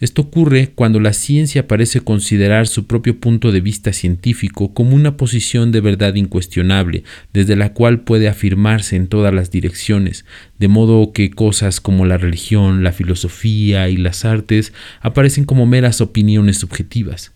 Esto 0.00 0.22
ocurre 0.22 0.72
cuando 0.74 0.98
la 0.98 1.12
ciencia 1.12 1.68
parece 1.68 2.00
considerar 2.00 2.66
su 2.66 2.86
propio 2.86 3.20
punto 3.20 3.52
de 3.52 3.60
vista 3.60 3.92
científico 3.92 4.72
como 4.72 4.96
una 4.96 5.18
posición 5.18 5.72
de 5.72 5.82
verdad 5.82 6.14
incuestionable, 6.14 7.04
desde 7.34 7.54
la 7.54 7.74
cual 7.74 8.00
puede 8.00 8.26
afirmarse 8.26 8.96
en 8.96 9.08
todas 9.08 9.34
las 9.34 9.50
direcciones, 9.50 10.24
de 10.58 10.68
modo 10.68 11.12
que 11.12 11.30
cosas 11.30 11.82
como 11.82 12.06
la 12.06 12.16
religión, 12.16 12.82
la 12.82 12.92
filosofía 12.92 13.90
y 13.90 13.98
las 13.98 14.24
artes 14.24 14.72
aparecen 15.02 15.44
como 15.44 15.66
meras 15.66 16.00
opiniones 16.00 16.56
subjetivas. 16.56 17.32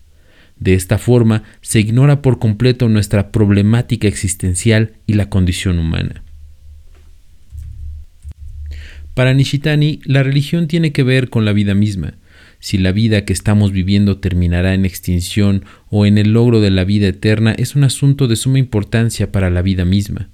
De 0.59 0.73
esta 0.73 0.97
forma 0.97 1.43
se 1.61 1.79
ignora 1.79 2.23
por 2.23 2.39
completo 2.39 2.89
nuestra 2.89 3.31
problemática 3.31 4.07
existencial 4.07 4.93
y 5.05 5.13
la 5.13 5.29
condición 5.29 5.77
humana. 5.77 6.23
Para 9.13 9.35
Nishitani, 9.35 10.01
la 10.03 10.23
religión 10.23 10.67
tiene 10.67 10.91
que 10.91 11.03
ver 11.03 11.29
con 11.29 11.45
la 11.45 11.53
vida 11.53 11.75
misma, 11.75 12.15
si 12.65 12.79
la 12.79 12.91
vida 12.91 13.25
que 13.25 13.33
estamos 13.33 13.71
viviendo 13.71 14.17
terminará 14.17 14.73
en 14.73 14.85
extinción 14.85 15.65
o 15.91 16.07
en 16.07 16.17
el 16.17 16.33
logro 16.33 16.61
de 16.61 16.71
la 16.71 16.83
vida 16.83 17.05
eterna 17.05 17.51
es 17.51 17.75
un 17.75 17.83
asunto 17.83 18.27
de 18.27 18.35
suma 18.35 18.57
importancia 18.57 19.31
para 19.31 19.51
la 19.51 19.61
vida 19.61 19.85
misma. 19.85 20.29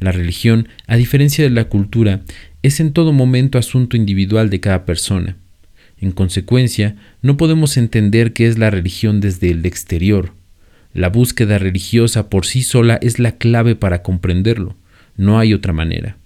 La 0.00 0.10
religión, 0.10 0.66
a 0.88 0.96
diferencia 0.96 1.44
de 1.44 1.50
la 1.50 1.66
cultura, 1.66 2.22
es 2.64 2.80
en 2.80 2.92
todo 2.92 3.12
momento 3.12 3.58
asunto 3.58 3.96
individual 3.96 4.50
de 4.50 4.58
cada 4.58 4.84
persona. 4.86 5.36
En 6.00 6.10
consecuencia, 6.10 6.96
no 7.22 7.36
podemos 7.36 7.76
entender 7.76 8.32
qué 8.32 8.48
es 8.48 8.58
la 8.58 8.70
religión 8.70 9.20
desde 9.20 9.52
el 9.52 9.64
exterior. 9.64 10.32
La 10.92 11.10
búsqueda 11.10 11.58
religiosa 11.58 12.28
por 12.28 12.44
sí 12.44 12.64
sola 12.64 12.98
es 13.02 13.20
la 13.20 13.36
clave 13.36 13.76
para 13.76 14.02
comprenderlo. 14.02 14.74
No 15.16 15.38
hay 15.38 15.54
otra 15.54 15.72
manera. 15.72 16.16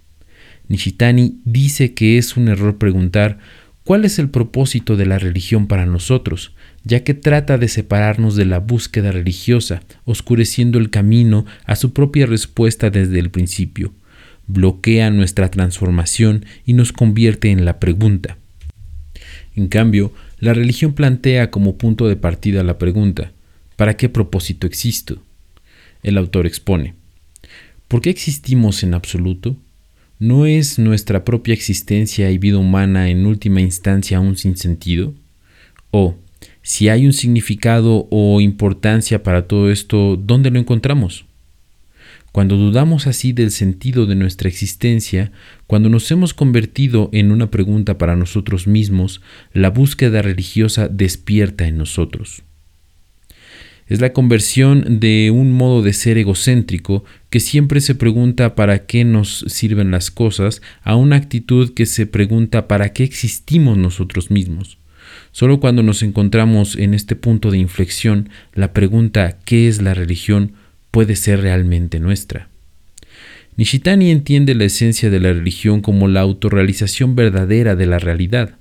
Nishitani 0.68 1.42
dice 1.44 1.92
que 1.92 2.16
es 2.16 2.38
un 2.38 2.48
error 2.48 2.78
preguntar 2.78 3.38
¿Cuál 3.84 4.04
es 4.04 4.18
el 4.18 4.28
propósito 4.30 4.96
de 4.96 5.06
la 5.06 5.18
religión 5.18 5.66
para 5.66 5.86
nosotros? 5.86 6.52
ya 6.84 7.04
que 7.04 7.14
trata 7.14 7.58
de 7.58 7.68
separarnos 7.68 8.36
de 8.36 8.44
la 8.44 8.58
búsqueda 8.58 9.12
religiosa, 9.12 9.82
oscureciendo 10.04 10.78
el 10.78 10.90
camino 10.90 11.46
a 11.64 11.76
su 11.76 11.92
propia 11.92 12.26
respuesta 12.26 12.90
desde 12.90 13.18
el 13.18 13.30
principio. 13.30 13.92
Bloquea 14.46 15.10
nuestra 15.10 15.50
transformación 15.50 16.44
y 16.66 16.72
nos 16.72 16.92
convierte 16.92 17.50
en 17.50 17.64
la 17.64 17.78
pregunta. 17.78 18.36
En 19.54 19.68
cambio, 19.68 20.12
la 20.38 20.54
religión 20.54 20.94
plantea 20.94 21.50
como 21.50 21.76
punto 21.76 22.08
de 22.08 22.16
partida 22.16 22.64
la 22.64 22.78
pregunta, 22.78 23.32
¿para 23.76 23.96
qué 23.96 24.08
propósito 24.08 24.66
existo? 24.66 25.22
El 26.02 26.18
autor 26.18 26.46
expone, 26.46 26.94
¿por 27.86 28.00
qué 28.00 28.10
existimos 28.10 28.82
en 28.82 28.94
absoluto? 28.94 29.56
¿No 30.22 30.46
es 30.46 30.78
nuestra 30.78 31.24
propia 31.24 31.52
existencia 31.52 32.30
y 32.30 32.38
vida 32.38 32.56
humana 32.56 33.08
en 33.08 33.26
última 33.26 33.60
instancia 33.60 34.20
un 34.20 34.36
sinsentido? 34.36 35.14
O, 35.90 36.14
si 36.62 36.88
hay 36.88 37.06
un 37.06 37.12
significado 37.12 38.06
o 38.08 38.40
importancia 38.40 39.24
para 39.24 39.48
todo 39.48 39.68
esto, 39.68 40.16
¿dónde 40.16 40.52
lo 40.52 40.60
encontramos? 40.60 41.24
Cuando 42.30 42.56
dudamos 42.56 43.08
así 43.08 43.32
del 43.32 43.50
sentido 43.50 44.06
de 44.06 44.14
nuestra 44.14 44.48
existencia, 44.48 45.32
cuando 45.66 45.88
nos 45.88 46.08
hemos 46.12 46.34
convertido 46.34 47.10
en 47.12 47.32
una 47.32 47.50
pregunta 47.50 47.98
para 47.98 48.14
nosotros 48.14 48.68
mismos, 48.68 49.22
la 49.52 49.70
búsqueda 49.70 50.22
religiosa 50.22 50.86
despierta 50.86 51.66
en 51.66 51.78
nosotros. 51.78 52.44
Es 53.92 54.00
la 54.00 54.14
conversión 54.14 55.00
de 55.00 55.30
un 55.30 55.52
modo 55.52 55.82
de 55.82 55.92
ser 55.92 56.16
egocéntrico 56.16 57.04
que 57.28 57.40
siempre 57.40 57.82
se 57.82 57.94
pregunta 57.94 58.54
para 58.54 58.86
qué 58.86 59.04
nos 59.04 59.44
sirven 59.48 59.90
las 59.90 60.10
cosas 60.10 60.62
a 60.82 60.96
una 60.96 61.16
actitud 61.16 61.74
que 61.74 61.84
se 61.84 62.06
pregunta 62.06 62.68
para 62.68 62.94
qué 62.94 63.04
existimos 63.04 63.76
nosotros 63.76 64.30
mismos. 64.30 64.78
Solo 65.30 65.60
cuando 65.60 65.82
nos 65.82 66.02
encontramos 66.02 66.74
en 66.76 66.94
este 66.94 67.16
punto 67.16 67.50
de 67.50 67.58
inflexión, 67.58 68.30
la 68.54 68.72
pregunta 68.72 69.36
¿qué 69.44 69.68
es 69.68 69.82
la 69.82 69.92
religión? 69.92 70.52
puede 70.90 71.14
ser 71.14 71.42
realmente 71.42 72.00
nuestra. 72.00 72.48
Nishitani 73.58 74.10
entiende 74.10 74.54
la 74.54 74.64
esencia 74.64 75.10
de 75.10 75.20
la 75.20 75.34
religión 75.34 75.82
como 75.82 76.08
la 76.08 76.20
autorrealización 76.22 77.14
verdadera 77.14 77.76
de 77.76 77.84
la 77.84 77.98
realidad. 77.98 78.56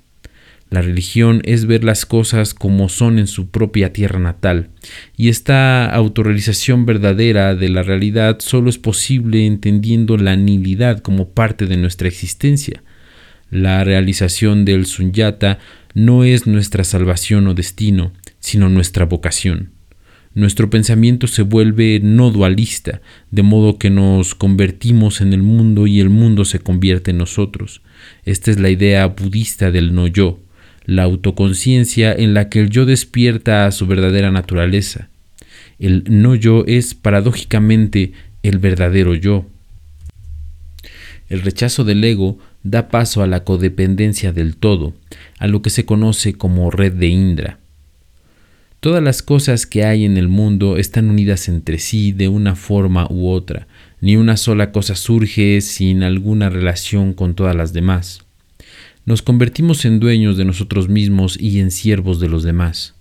La 0.72 0.80
religión 0.80 1.42
es 1.44 1.66
ver 1.66 1.84
las 1.84 2.06
cosas 2.06 2.54
como 2.54 2.88
son 2.88 3.18
en 3.18 3.26
su 3.26 3.50
propia 3.50 3.92
tierra 3.92 4.18
natal, 4.18 4.70
y 5.18 5.28
esta 5.28 5.84
autorrealización 5.84 6.86
verdadera 6.86 7.54
de 7.54 7.68
la 7.68 7.82
realidad 7.82 8.38
solo 8.40 8.70
es 8.70 8.78
posible 8.78 9.44
entendiendo 9.44 10.16
la 10.16 10.34
nihilidad 10.34 11.00
como 11.00 11.28
parte 11.28 11.66
de 11.66 11.76
nuestra 11.76 12.08
existencia. 12.08 12.82
La 13.50 13.84
realización 13.84 14.64
del 14.64 14.86
sunyata 14.86 15.58
no 15.92 16.24
es 16.24 16.46
nuestra 16.46 16.84
salvación 16.84 17.48
o 17.48 17.52
destino, 17.52 18.14
sino 18.40 18.70
nuestra 18.70 19.04
vocación. 19.04 19.72
Nuestro 20.32 20.70
pensamiento 20.70 21.26
se 21.26 21.42
vuelve 21.42 22.00
no 22.02 22.30
dualista, 22.30 23.02
de 23.30 23.42
modo 23.42 23.76
que 23.76 23.90
nos 23.90 24.34
convertimos 24.34 25.20
en 25.20 25.34
el 25.34 25.42
mundo 25.42 25.86
y 25.86 26.00
el 26.00 26.08
mundo 26.08 26.46
se 26.46 26.60
convierte 26.60 27.10
en 27.10 27.18
nosotros. 27.18 27.82
Esta 28.24 28.50
es 28.50 28.58
la 28.58 28.70
idea 28.70 29.06
budista 29.08 29.70
del 29.70 29.94
no 29.94 30.06
yo, 30.06 30.40
la 30.84 31.04
autoconciencia 31.04 32.12
en 32.12 32.34
la 32.34 32.48
que 32.48 32.60
el 32.60 32.70
yo 32.70 32.84
despierta 32.84 33.66
a 33.66 33.72
su 33.72 33.86
verdadera 33.86 34.30
naturaleza. 34.30 35.08
El 35.78 36.04
no 36.08 36.34
yo 36.34 36.64
es 36.66 36.94
paradójicamente 36.94 38.12
el 38.42 38.58
verdadero 38.58 39.14
yo. 39.14 39.46
El 41.28 41.42
rechazo 41.42 41.84
del 41.84 42.04
ego 42.04 42.38
da 42.62 42.88
paso 42.88 43.22
a 43.22 43.26
la 43.26 43.44
codependencia 43.44 44.32
del 44.32 44.56
todo, 44.56 44.94
a 45.38 45.46
lo 45.46 45.62
que 45.62 45.70
se 45.70 45.84
conoce 45.84 46.34
como 46.34 46.70
red 46.70 46.92
de 46.92 47.08
Indra. 47.08 47.58
Todas 48.80 49.02
las 49.02 49.22
cosas 49.22 49.64
que 49.64 49.84
hay 49.84 50.04
en 50.04 50.16
el 50.16 50.28
mundo 50.28 50.76
están 50.76 51.08
unidas 51.08 51.48
entre 51.48 51.78
sí 51.78 52.10
de 52.10 52.28
una 52.28 52.56
forma 52.56 53.06
u 53.08 53.28
otra, 53.28 53.68
ni 54.00 54.16
una 54.16 54.36
sola 54.36 54.72
cosa 54.72 54.96
surge 54.96 55.60
sin 55.60 56.02
alguna 56.02 56.50
relación 56.50 57.14
con 57.14 57.34
todas 57.34 57.54
las 57.54 57.72
demás 57.72 58.24
nos 59.04 59.22
convertimos 59.22 59.84
en 59.84 59.98
dueños 59.98 60.36
de 60.36 60.44
nosotros 60.44 60.88
mismos 60.88 61.36
y 61.40 61.60
en 61.60 61.70
siervos 61.70 62.20
de 62.20 62.28
los 62.28 62.42
demás. 62.42 62.94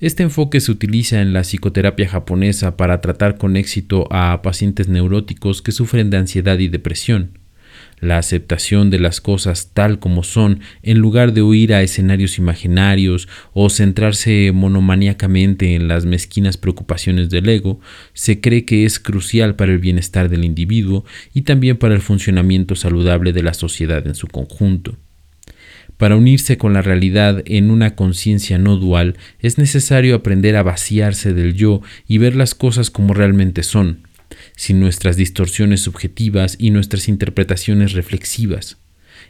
Este 0.00 0.22
enfoque 0.22 0.60
se 0.60 0.72
utiliza 0.72 1.20
en 1.20 1.32
la 1.32 1.42
psicoterapia 1.42 2.08
japonesa 2.08 2.76
para 2.76 3.00
tratar 3.00 3.36
con 3.36 3.56
éxito 3.56 4.06
a 4.10 4.42
pacientes 4.42 4.88
neuróticos 4.88 5.62
que 5.62 5.72
sufren 5.72 6.10
de 6.10 6.16
ansiedad 6.16 6.58
y 6.58 6.68
depresión. 6.68 7.38
La 8.00 8.18
aceptación 8.18 8.90
de 8.90 8.98
las 8.98 9.20
cosas 9.20 9.70
tal 9.72 9.98
como 9.98 10.24
son, 10.24 10.60
en 10.82 10.98
lugar 10.98 11.32
de 11.32 11.42
huir 11.42 11.72
a 11.72 11.82
escenarios 11.82 12.38
imaginarios 12.38 13.28
o 13.52 13.70
centrarse 13.70 14.50
monomaníacamente 14.52 15.74
en 15.74 15.88
las 15.88 16.04
mezquinas 16.04 16.56
preocupaciones 16.56 17.30
del 17.30 17.48
ego, 17.48 17.80
se 18.12 18.40
cree 18.40 18.64
que 18.64 18.84
es 18.84 18.98
crucial 18.98 19.54
para 19.54 19.72
el 19.72 19.78
bienestar 19.78 20.28
del 20.28 20.44
individuo 20.44 21.04
y 21.32 21.42
también 21.42 21.76
para 21.76 21.94
el 21.94 22.02
funcionamiento 22.02 22.74
saludable 22.74 23.32
de 23.32 23.42
la 23.42 23.54
sociedad 23.54 24.06
en 24.06 24.14
su 24.14 24.26
conjunto. 24.26 24.98
Para 25.96 26.16
unirse 26.16 26.58
con 26.58 26.72
la 26.72 26.82
realidad 26.82 27.42
en 27.46 27.70
una 27.70 27.94
conciencia 27.94 28.58
no 28.58 28.76
dual 28.76 29.16
es 29.38 29.58
necesario 29.58 30.16
aprender 30.16 30.56
a 30.56 30.62
vaciarse 30.62 31.32
del 31.32 31.54
yo 31.54 31.82
y 32.08 32.18
ver 32.18 32.34
las 32.34 32.54
cosas 32.54 32.90
como 32.90 33.14
realmente 33.14 33.62
son, 33.62 34.00
sin 34.56 34.80
nuestras 34.80 35.16
distorsiones 35.16 35.80
subjetivas 35.80 36.56
y 36.58 36.70
nuestras 36.70 37.08
interpretaciones 37.08 37.92
reflexivas, 37.92 38.78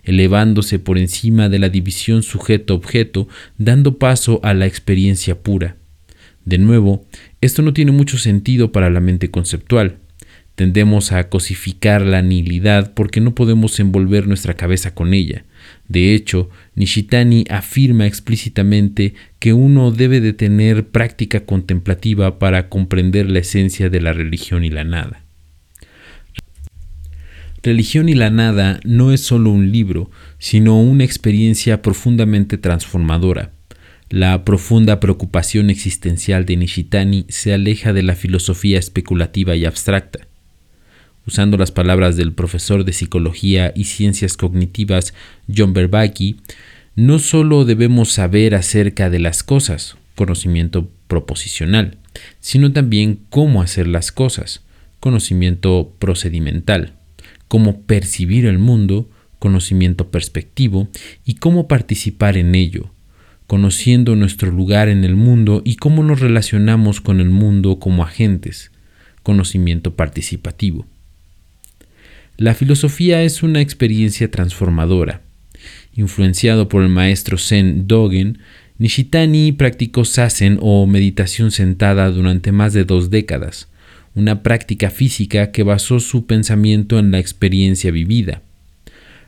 elevándose 0.05 0.79
por 0.79 0.97
encima 0.97 1.51
de 1.51 1.59
la 1.59 1.69
división 1.69 2.23
sujeto-objeto, 2.23 3.29
dando 3.59 3.99
paso 3.99 4.41
a 4.43 4.55
la 4.55 4.67
experiencia 4.67 5.43
pura. 5.43 5.77
De 6.47 6.57
nuevo, 6.57 7.07
esto 7.43 7.61
no 7.61 7.75
tiene 7.75 7.93
mucho 7.93 8.17
sentido 8.17 8.73
para 8.73 8.89
la 8.89 9.01
mente 9.01 9.31
conceptual. 9.31 9.99
Tendemos 10.55 11.13
a 11.13 11.29
cosificar 11.29 12.03
la 12.03 12.23
nihilidad 12.23 12.95
porque 12.95 13.21
no 13.21 13.35
podemos 13.35 13.81
envolver 13.81 14.27
nuestra 14.29 14.55
cabeza 14.55 14.95
con 14.95 15.13
ella 15.13 15.45
de 15.89 16.15
hecho, 16.15 16.49
Nishitani 16.75 17.45
afirma 17.51 18.07
explícitamente 18.07 19.15
que 19.39 19.53
uno 19.53 19.91
debe 19.91 20.21
de 20.21 20.33
tener 20.33 20.89
práctica 20.89 21.45
contemplativa 21.45 22.39
para 22.39 22.69
comprender 22.69 23.31
la 23.31 23.41
esencia 23.41 23.91
de 23.91 24.01
la 24.01 24.13
religión 24.13 24.65
y 24.65 24.71
la 24.71 24.85
nada. 24.85 25.23
Religión 27.63 28.09
y 28.09 28.15
la 28.15 28.31
nada 28.31 28.81
no 28.85 29.13
es 29.13 29.21
solo 29.21 29.51
un 29.51 29.73
libro, 29.73 30.11
sino 30.39 30.81
una 30.81 31.05
experiencia 31.05 31.81
profundamente 31.81 32.59
transformadora. 32.59 33.53
La 34.11 34.45
profunda 34.45 35.01
preocupación 35.01 35.71
existencial 35.71 36.45
de 36.45 36.57
Nishitani 36.57 37.25
se 37.29 37.55
aleja 37.55 37.93
de 37.93 38.03
la 38.03 38.15
filosofía 38.15 38.79
especulativa 38.79 39.57
y 39.57 39.65
abstracta 39.65 40.29
usando 41.27 41.57
las 41.57 41.73
palabras 41.73 42.17
del 42.17 42.33
profesor 42.33 42.85
de 42.85 42.93
Psicología 42.93 43.73
y 43.75 43.85
Ciencias 43.85 44.37
Cognitivas 44.37 45.15
John 45.55 45.73
Berbaki, 45.73 46.37
no 46.97 47.19
solo 47.19 47.65
debemos 47.65 48.13
saber 48.13 48.55
acerca 48.55 49.11
de 49.11 49.19
las 49.19 49.43
cosas, 49.43 49.97
conocimiento 50.15 50.89
proposicional, 51.09 51.99
sino 52.41 52.73
también 52.73 53.21
cómo 53.31 53.63
hacer 53.63 53.87
las 53.87 54.13
cosas, 54.13 54.63
conocimiento 55.01 55.93
procedimental, 55.99 56.93
cómo 57.49 57.81
percibir 57.83 58.47
el 58.47 58.59
mundo, 58.59 59.09
conocimiento 59.39 60.11
perspectivo, 60.11 60.89
y 61.25 61.35
cómo 61.35 61.69
participar 61.69 62.37
en 62.37 62.55
ello, 62.55 62.91
conociendo 63.47 64.17
nuestro 64.17 64.51
lugar 64.51 64.89
en 64.89 65.05
el 65.05 65.17
mundo 65.17 65.63
y 65.65 65.77
cómo 65.77 66.03
nos 66.03 66.21
relacionamos 66.21 67.01
con 67.01 67.21
el 67.21 67.31
mundo 67.31 67.79
como 67.79 68.03
agentes, 68.03 68.71
conocimiento 69.23 69.95
participativo. 69.95 70.87
La 72.37 72.55
filosofía 72.55 73.23
es 73.23 73.45
una 73.45 73.61
experiencia 73.61 74.29
transformadora. 74.29 75.21
Influenciado 75.95 76.69
por 76.69 76.83
el 76.83 76.89
maestro 76.89 77.39
Zen 77.39 77.87
Dogen, 77.87 78.39
Nishitani 78.79 79.53
practicó 79.53 80.05
sasen 80.05 80.59
o 80.61 80.85
meditación 80.87 81.53
sentada 81.53 82.11
durante 82.11 82.51
más 82.51 82.73
de 82.73 82.85
dos 82.85 83.09
décadas, 83.11 83.69
una 84.17 84.43
práctica 84.43 84.91
física 84.91 85.53
que 85.53 85.63
basó 85.63 86.01
su 86.01 86.27
pensamiento 86.27 86.99
en 86.99 87.13
la 87.13 87.21
experiencia 87.21 87.93
vivida. 87.93 88.43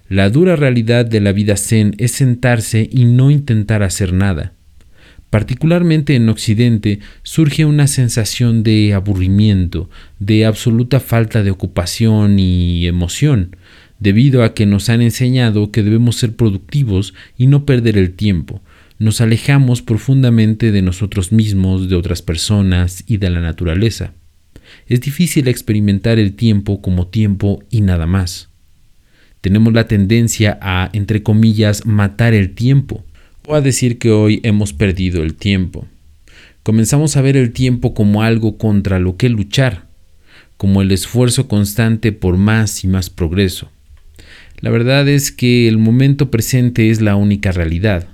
La 0.09 0.29
dura 0.29 0.57
realidad 0.57 1.07
de 1.07 1.21
la 1.21 1.31
vida 1.31 1.57
zen 1.57 1.95
es 1.99 2.11
sentarse 2.11 2.89
y 2.93 3.05
no 3.05 3.31
intentar 3.31 3.85
hacer 3.85 4.13
nada. 4.13 4.53
Particularmente 5.31 6.15
en 6.15 6.29
Occidente 6.29 7.01
surge 7.23 7.65
una 7.65 7.89
sensación 7.89 8.63
de 8.63 8.95
aburrimiento, 8.95 9.91
de 10.21 10.47
absoluta 10.47 11.01
falta 11.01 11.43
de 11.43 11.51
ocupación 11.51 12.39
y 12.39 12.87
emoción, 12.87 13.57
debido 13.99 14.45
a 14.45 14.55
que 14.55 14.67
nos 14.67 14.89
han 14.89 15.03
enseñado 15.03 15.73
que 15.73 15.83
debemos 15.83 16.17
ser 16.17 16.37
productivos 16.37 17.13
y 17.37 17.49
no 17.49 17.65
perder 17.65 17.99
el 17.99 18.13
tiempo. 18.13 18.63
Nos 18.99 19.21
alejamos 19.21 19.83
profundamente 19.83 20.71
de 20.71 20.83
nosotros 20.83 21.33
mismos, 21.33 21.89
de 21.89 21.97
otras 21.97 22.23
personas 22.23 23.05
y 23.07 23.17
de 23.17 23.31
la 23.31 23.41
naturaleza. 23.41 24.13
Es 24.87 25.01
difícil 25.01 25.49
experimentar 25.49 26.19
el 26.19 26.35
tiempo 26.35 26.81
como 26.81 27.09
tiempo 27.09 27.63
y 27.69 27.81
nada 27.81 28.07
más. 28.07 28.49
Tenemos 29.41 29.73
la 29.73 29.87
tendencia 29.87 30.59
a, 30.63 30.89
entre 30.93 31.23
comillas, 31.23 31.85
matar 31.85 32.33
el 32.33 32.55
tiempo 32.55 33.05
a 33.55 33.61
decir 33.61 33.99
que 33.99 34.11
hoy 34.11 34.41
hemos 34.43 34.73
perdido 34.73 35.23
el 35.23 35.35
tiempo. 35.35 35.87
Comenzamos 36.63 37.17
a 37.17 37.23
ver 37.23 37.37
el 37.37 37.53
tiempo 37.53 37.95
como 37.95 38.23
algo 38.23 38.59
contra 38.59 38.99
lo 38.99 39.17
que 39.17 39.29
luchar, 39.29 39.87
como 40.57 40.83
el 40.83 40.91
esfuerzo 40.91 41.47
constante 41.47 42.13
por 42.13 42.37
más 42.37 42.83
y 42.83 42.89
más 42.89 43.11
progreso. 43.11 43.71
La 44.61 44.71
verdad 44.71 45.09
es 45.09 45.31
que 45.31 45.69
el 45.69 45.79
momento 45.79 46.31
presente 46.31 46.91
es 46.91 47.01
la 47.01 47.15
única 47.15 47.53
realidad. 47.53 48.09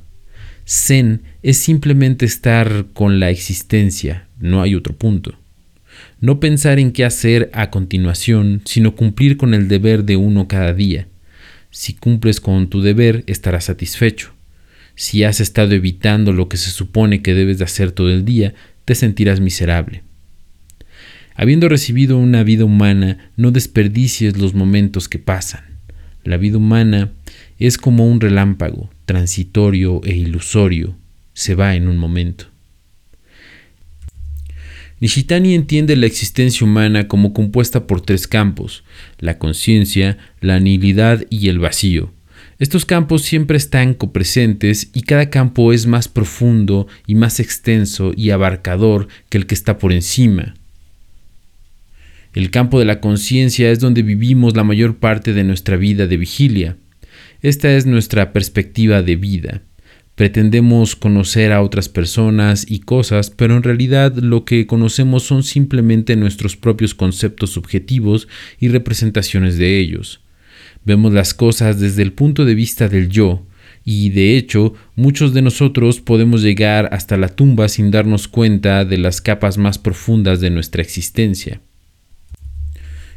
Zen 0.67 1.23
es 1.43 1.59
simplemente 1.59 2.27
estar 2.27 2.87
con 2.93 3.21
la 3.21 3.31
existencia, 3.31 4.29
no 4.39 4.61
hay 4.61 4.75
otro 4.75 4.95
punto. 4.95 5.35
No 6.21 6.41
pensar 6.41 6.79
en 6.79 6.93
qué 6.93 7.05
hacer 7.05 7.51
a 7.55 7.71
continuación, 7.71 8.62
sino 8.65 8.95
cumplir 8.95 9.37
con 9.37 9.55
el 9.55 9.69
deber 9.69 10.05
de 10.05 10.17
uno 10.17 10.47
cada 10.47 10.73
día, 10.75 11.07
si 11.71 11.95
cumples 11.95 12.39
con 12.39 12.69
tu 12.69 12.83
deber, 12.83 13.25
estarás 13.27 13.65
satisfecho. 13.65 14.32
Si 15.02 15.25
has 15.25 15.40
estado 15.40 15.75
evitando 15.75 16.32
lo 16.32 16.49
que 16.49 16.56
se 16.56 16.71
supone 16.71 17.23
que 17.23 17.35
debes 17.35 17.59
de 17.59 17.64
hacer 17.64 17.90
todo 17.90 18.09
el 18.09 18.25
día, 18.25 18.54
te 18.85 18.94
sentirás 18.94 19.40
miserable. 19.40 20.04
Habiendo 21.35 21.68
recibido 21.68 22.18
una 22.18 22.44
vida 22.44 22.64
humana, 22.64 23.32
no 23.37 23.50
desperdicies 23.50 24.38
los 24.38 24.54
momentos 24.54 25.09
que 25.09 25.18
pasan. 25.18 25.64
La 26.23 26.37
vida 26.37 26.59
humana 26.59 27.11
es 27.59 27.78
como 27.78 28.06
un 28.06 28.21
relámpago, 28.21 28.90
transitorio 29.04 30.00
e 30.04 30.14
ilusorio, 30.14 30.94
se 31.35 31.56
va 31.56 31.75
en 31.75 31.88
un 31.88 31.97
momento. 31.97 32.44
Nishitani 35.00 35.56
entiende 35.56 35.97
la 35.97 36.06
existencia 36.06 36.64
humana 36.64 37.09
como 37.09 37.32
compuesta 37.32 37.88
por 37.88 38.02
tres 38.02 38.28
campos, 38.28 38.85
la 39.18 39.38
conciencia, 39.38 40.16
la 40.40 40.54
anilidad 40.54 41.26
y 41.28 41.49
el 41.49 41.59
vacío. 41.59 42.12
Estos 42.62 42.87
campos 42.87 43.23
siempre 43.23 43.56
están 43.56 43.93
copresentes 43.93 44.89
y 44.95 45.02
cada 45.02 45.30
campo 45.30 45.73
es 45.73 45.89
más 45.89 46.06
profundo 46.06 46.87
y 47.08 47.17
más 47.17 47.41
extenso 47.41 48.13
y 48.17 48.30
abarcador 48.30 49.08
que 49.28 49.39
el 49.39 49.47
que 49.47 49.54
está 49.56 49.78
por 49.78 49.93
encima. 49.93 50.54
El 52.34 52.52
campo 52.52 52.78
de 52.78 52.84
la 52.84 53.00
conciencia 53.00 53.69
es 53.73 53.80
donde 53.80 54.04
vivimos 54.04 54.54
la 54.54 54.63
mayor 54.63 54.99
parte 54.99 55.32
de 55.32 55.43
nuestra 55.43 55.76
vida 55.76 56.06
de 56.06 56.17
vigilia. 56.17 56.76
Esta 57.41 57.75
es 57.75 57.84
nuestra 57.84 58.32
perspectiva 58.32 59.02
de 59.02 59.17
vida. 59.17 59.63
Pretendemos 60.15 60.95
conocer 60.95 61.50
a 61.50 61.63
otras 61.63 61.89
personas 61.89 62.65
y 62.71 62.78
cosas, 62.78 63.30
pero 63.30 63.56
en 63.56 63.65
realidad 63.65 64.15
lo 64.15 64.45
que 64.45 64.69
conocemos 64.69 65.25
son 65.25 65.43
simplemente 65.43 66.15
nuestros 66.15 66.56
propios 66.56 66.95
conceptos 66.95 67.50
subjetivos 67.50 68.28
y 68.60 68.69
representaciones 68.69 69.58
de 69.58 69.80
ellos. 69.80 70.22
Vemos 70.84 71.12
las 71.12 71.34
cosas 71.34 71.78
desde 71.78 72.02
el 72.02 72.12
punto 72.12 72.45
de 72.45 72.54
vista 72.54 72.88
del 72.88 73.08
yo, 73.08 73.47
y 73.84 74.10
de 74.10 74.36
hecho 74.36 74.75
muchos 74.95 75.34
de 75.34 75.42
nosotros 75.42 76.00
podemos 76.00 76.42
llegar 76.42 76.88
hasta 76.92 77.16
la 77.16 77.28
tumba 77.28 77.68
sin 77.68 77.90
darnos 77.90 78.28
cuenta 78.28 78.84
de 78.84 78.99
las 78.99 79.21
capas 79.21 79.58
más 79.58 79.78
profundas 79.78 80.40
de 80.40 80.50
nuestra 80.50 80.82
existencia. 80.82 81.60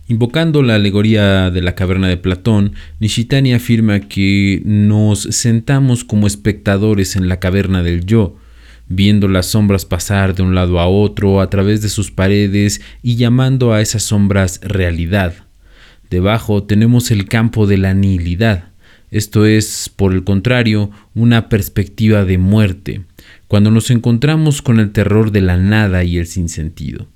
Invocando 0.08 0.62
la 0.62 0.76
alegoría 0.76 1.50
de 1.50 1.64
la 1.64 1.74
caverna 1.74 2.08
de 2.08 2.18
Platón, 2.18 2.74
Nishitani 3.00 3.56
afirma 3.56 4.02
que 4.02 4.62
nos 4.64 5.22
sentamos 5.22 6.04
como 6.04 6.28
espectadores 6.28 7.16
en 7.16 7.28
la 7.28 7.40
caverna 7.40 7.82
del 7.82 8.06
yo, 8.06 8.38
viendo 8.88 9.28
las 9.28 9.48
sombras 9.48 9.84
pasar 9.86 10.36
de 10.36 10.44
un 10.44 10.54
lado 10.54 10.80
a 10.80 10.88
otro 10.88 11.42
a 11.42 11.50
través 11.50 11.82
de 11.82 11.90
sus 11.90 12.12
paredes 12.12 12.82
y 13.02 13.16
llamando 13.16 13.74
a 13.74 13.82
esas 13.82 14.04
sombras 14.04 14.60
realidad. 14.62 15.45
Debajo 16.10 16.64
tenemos 16.64 17.12
el 17.12 17.28
campo 17.28 17.68
de 17.68 17.78
la 17.78 17.94
nihilidad, 17.94 18.70
esto 19.16 19.46
es, 19.46 19.90
por 19.96 20.14
el 20.14 20.24
contrario, 20.24 20.92
una 21.14 21.48
perspectiva 21.48 22.26
de 22.26 22.38
muerte, 22.38 23.04
cuando 23.48 23.72
nos 23.72 23.90
encontramos 23.90 24.62
con 24.62 24.80
el 24.80 24.92
terror 24.92 25.32
de 25.32 25.42
la 25.42 25.56
nada 25.56 26.04
y 26.04 26.18
el 26.18 26.28
sinsentido. 26.28 27.08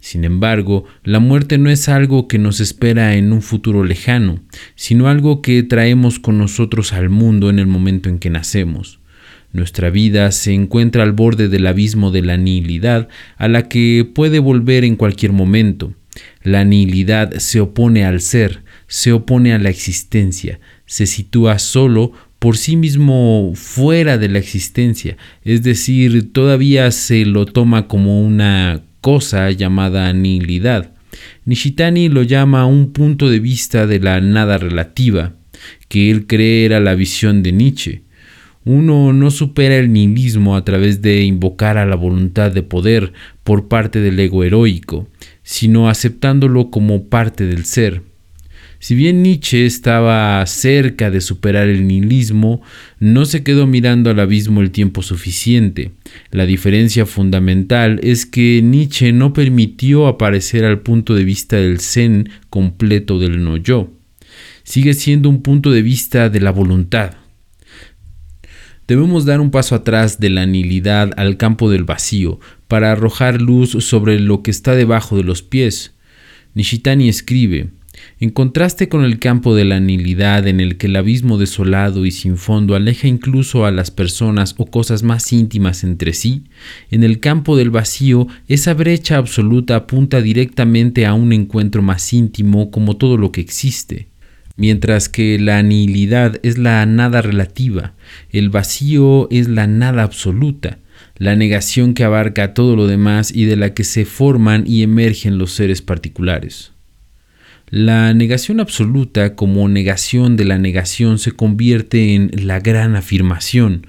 Sin 0.00 0.24
embargo, 0.24 0.84
la 1.04 1.20
muerte 1.20 1.58
no 1.58 1.70
es 1.70 1.88
algo 1.88 2.28
que 2.28 2.38
nos 2.38 2.58
espera 2.60 3.14
en 3.14 3.32
un 3.32 3.42
futuro 3.42 3.84
lejano, 3.84 4.40
sino 4.74 5.06
algo 5.08 5.42
que 5.42 5.62
traemos 5.62 6.18
con 6.18 6.38
nosotros 6.38 6.92
al 6.92 7.08
mundo 7.08 7.50
en 7.50 7.58
el 7.58 7.66
momento 7.66 8.08
en 8.08 8.18
que 8.18 8.30
nacemos. 8.30 8.98
Nuestra 9.52 9.90
vida 9.90 10.32
se 10.32 10.52
encuentra 10.54 11.02
al 11.02 11.12
borde 11.12 11.48
del 11.48 11.66
abismo 11.66 12.10
de 12.10 12.22
la 12.22 12.36
nihilidad 12.36 13.08
a 13.36 13.48
la 13.48 13.68
que 13.68 14.08
puede 14.12 14.40
volver 14.40 14.84
en 14.84 14.96
cualquier 14.96 15.32
momento. 15.32 15.94
La 16.42 16.64
nihilidad 16.64 17.34
se 17.38 17.60
opone 17.60 18.04
al 18.04 18.20
ser, 18.20 18.62
se 18.86 19.12
opone 19.12 19.52
a 19.52 19.58
la 19.58 19.70
existencia, 19.70 20.60
se 20.86 21.06
sitúa 21.06 21.58
solo 21.58 22.12
por 22.38 22.56
sí 22.56 22.76
mismo 22.76 23.52
fuera 23.54 24.16
de 24.16 24.28
la 24.28 24.38
existencia, 24.38 25.16
es 25.44 25.62
decir, 25.62 26.32
todavía 26.32 26.90
se 26.90 27.24
lo 27.24 27.46
toma 27.46 27.88
como 27.88 28.22
una 28.22 28.82
cosa 29.00 29.50
llamada 29.50 30.12
nihilidad. 30.12 30.92
Nishitani 31.44 32.08
lo 32.08 32.22
llama 32.22 32.66
un 32.66 32.92
punto 32.92 33.28
de 33.28 33.40
vista 33.40 33.86
de 33.86 34.00
la 34.00 34.20
nada 34.20 34.58
relativa, 34.58 35.34
que 35.88 36.10
él 36.10 36.26
cree 36.26 36.64
era 36.64 36.80
la 36.80 36.94
visión 36.94 37.42
de 37.42 37.52
Nietzsche. 37.52 38.02
Uno 38.64 39.12
no 39.12 39.30
supera 39.30 39.76
el 39.76 39.92
nihilismo 39.92 40.56
a 40.56 40.64
través 40.64 41.00
de 41.00 41.22
invocar 41.22 41.78
a 41.78 41.86
la 41.86 41.96
voluntad 41.96 42.52
de 42.52 42.62
poder 42.62 43.12
por 43.44 43.68
parte 43.68 44.00
del 44.00 44.18
ego 44.20 44.44
heroico, 44.44 45.08
sino 45.42 45.88
aceptándolo 45.88 46.70
como 46.70 47.04
parte 47.04 47.46
del 47.46 47.64
ser. 47.64 48.02
Si 48.80 48.94
bien 48.94 49.24
Nietzsche 49.24 49.66
estaba 49.66 50.44
cerca 50.46 51.10
de 51.10 51.20
superar 51.20 51.68
el 51.68 51.88
nihilismo, 51.88 52.62
no 53.00 53.24
se 53.24 53.42
quedó 53.42 53.66
mirando 53.66 54.10
al 54.10 54.20
abismo 54.20 54.60
el 54.60 54.70
tiempo 54.70 55.02
suficiente. 55.02 55.90
La 56.30 56.46
diferencia 56.46 57.04
fundamental 57.04 57.98
es 58.04 58.24
que 58.24 58.60
Nietzsche 58.62 59.12
no 59.12 59.32
permitió 59.32 60.06
aparecer 60.06 60.64
al 60.64 60.80
punto 60.80 61.16
de 61.16 61.24
vista 61.24 61.56
del 61.56 61.80
zen 61.80 62.28
completo 62.50 63.18
del 63.18 63.42
no 63.42 63.56
yo. 63.56 63.90
Sigue 64.62 64.94
siendo 64.94 65.28
un 65.28 65.42
punto 65.42 65.72
de 65.72 65.82
vista 65.82 66.28
de 66.28 66.40
la 66.40 66.52
voluntad. 66.52 67.16
Debemos 68.88 69.26
dar 69.26 69.42
un 69.42 69.50
paso 69.50 69.74
atrás 69.74 70.18
de 70.18 70.30
la 70.30 70.46
nihilidad 70.46 71.10
al 71.18 71.36
campo 71.36 71.68
del 71.68 71.84
vacío 71.84 72.40
para 72.68 72.90
arrojar 72.90 73.42
luz 73.42 73.72
sobre 73.84 74.18
lo 74.18 74.42
que 74.42 74.50
está 74.50 74.74
debajo 74.74 75.14
de 75.18 75.24
los 75.24 75.42
pies. 75.42 75.94
Nishitani 76.54 77.10
escribe, 77.10 77.68
en 78.18 78.30
contraste 78.30 78.88
con 78.88 79.04
el 79.04 79.18
campo 79.18 79.54
de 79.54 79.66
la 79.66 79.78
nihilidad 79.78 80.46
en 80.46 80.60
el 80.60 80.78
que 80.78 80.86
el 80.86 80.96
abismo 80.96 81.36
desolado 81.36 82.06
y 82.06 82.12
sin 82.12 82.38
fondo 82.38 82.74
aleja 82.74 83.08
incluso 83.08 83.66
a 83.66 83.70
las 83.72 83.90
personas 83.90 84.54
o 84.56 84.64
cosas 84.64 85.02
más 85.02 85.34
íntimas 85.34 85.84
entre 85.84 86.14
sí, 86.14 86.44
en 86.90 87.04
el 87.04 87.20
campo 87.20 87.58
del 87.58 87.68
vacío 87.68 88.26
esa 88.48 88.72
brecha 88.72 89.18
absoluta 89.18 89.76
apunta 89.76 90.22
directamente 90.22 91.04
a 91.04 91.12
un 91.12 91.34
encuentro 91.34 91.82
más 91.82 92.10
íntimo 92.14 92.70
como 92.70 92.96
todo 92.96 93.18
lo 93.18 93.32
que 93.32 93.42
existe. 93.42 94.08
Mientras 94.58 95.08
que 95.08 95.38
la 95.38 95.62
nihilidad 95.62 96.40
es 96.42 96.58
la 96.58 96.84
nada 96.84 97.22
relativa, 97.22 97.94
el 98.32 98.50
vacío 98.50 99.28
es 99.30 99.48
la 99.48 99.68
nada 99.68 100.02
absoluta, 100.02 100.78
la 101.16 101.36
negación 101.36 101.94
que 101.94 102.02
abarca 102.02 102.54
todo 102.54 102.74
lo 102.74 102.88
demás 102.88 103.30
y 103.32 103.44
de 103.44 103.54
la 103.54 103.72
que 103.72 103.84
se 103.84 104.04
forman 104.04 104.64
y 104.66 104.82
emergen 104.82 105.38
los 105.38 105.52
seres 105.52 105.80
particulares. 105.80 106.72
La 107.70 108.12
negación 108.14 108.58
absoluta 108.58 109.36
como 109.36 109.68
negación 109.68 110.36
de 110.36 110.44
la 110.44 110.58
negación 110.58 111.20
se 111.20 111.30
convierte 111.30 112.16
en 112.16 112.32
la 112.44 112.58
gran 112.58 112.96
afirmación, 112.96 113.86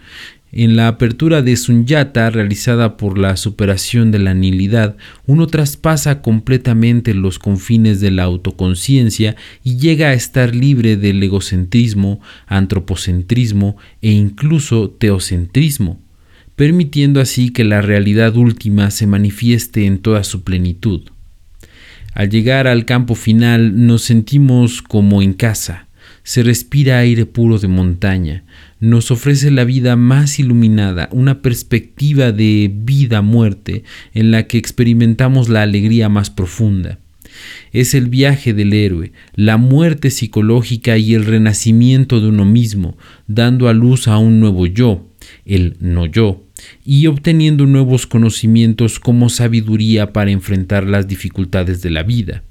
en 0.52 0.76
la 0.76 0.88
apertura 0.88 1.42
de 1.42 1.56
Sunyata 1.56 2.30
realizada 2.30 2.98
por 2.98 3.18
la 3.18 3.38
superación 3.38 4.12
de 4.12 4.20
la 4.20 4.34
nihilidad, 4.34 4.98
uno 5.28 5.46
traspasa 5.48 6.22
completamente 6.22 7.14
los 7.14 7.38
confines 7.38 8.00
de 8.00 8.12
la 8.12 8.24
autoconciencia 8.24 9.36
y 9.64 9.78
llega 9.78 10.08
a 10.08 10.14
estar 10.14 10.56
libre 10.56 10.98
del 10.98 11.22
egocentrismo, 11.22 12.20
antropocentrismo 12.48 13.78
e 14.02 14.12
incluso 14.12 14.90
teocentrismo, 14.90 16.02
permitiendo 16.56 17.22
así 17.22 17.52
que 17.52 17.64
la 17.64 17.82
realidad 17.82 18.36
última 18.36 18.90
se 18.90 19.06
manifieste 19.06 19.86
en 19.86 20.00
toda 20.00 20.24
su 20.24 20.44
plenitud. 20.44 21.02
Al 22.14 22.30
llegar 22.30 22.68
al 22.68 22.86
campo 22.86 23.14
final 23.14 23.86
nos 23.86 24.02
sentimos 24.02 24.82
como 24.82 25.22
en 25.22 25.34
casa, 25.34 25.89
se 26.30 26.44
respira 26.44 27.00
aire 27.00 27.26
puro 27.26 27.58
de 27.58 27.68
montaña, 27.68 28.44
nos 28.80 29.10
ofrece 29.10 29.50
la 29.50 29.64
vida 29.64 29.96
más 29.96 30.38
iluminada, 30.38 31.10
una 31.12 31.42
perspectiva 31.42 32.32
de 32.32 32.70
vida-muerte 32.72 33.84
en 34.14 34.30
la 34.30 34.46
que 34.46 34.60
experimentamos 34.60 35.50
la 35.50 35.64
alegría 35.64 36.08
más 36.08 36.30
profunda. 36.30 37.00
Es 37.72 37.96
el 37.96 38.10
viaje 38.10 38.54
del 38.54 38.74
héroe, 38.74 39.12
la 39.34 39.58
muerte 39.58 40.12
psicológica 40.12 41.00
y 41.00 41.16
el 41.16 41.26
renacimiento 41.26 42.22
de 42.22 42.28
uno 42.28 42.46
mismo, 42.46 42.96
dando 43.26 43.68
a 43.68 43.74
luz 43.74 44.08
a 44.08 44.20
un 44.20 44.40
nuevo 44.40 44.68
yo, 44.68 45.10
el 45.46 45.78
no 45.80 46.06
yo, 46.06 46.44
y 46.86 47.08
obteniendo 47.08 47.66
nuevos 47.66 48.06
conocimientos 48.06 49.00
como 49.00 49.30
sabiduría 49.30 50.14
para 50.14 50.30
enfrentar 50.30 50.86
las 50.86 51.08
dificultades 51.08 51.82
de 51.82 51.90
la 51.90 52.04
vida. 52.04 52.44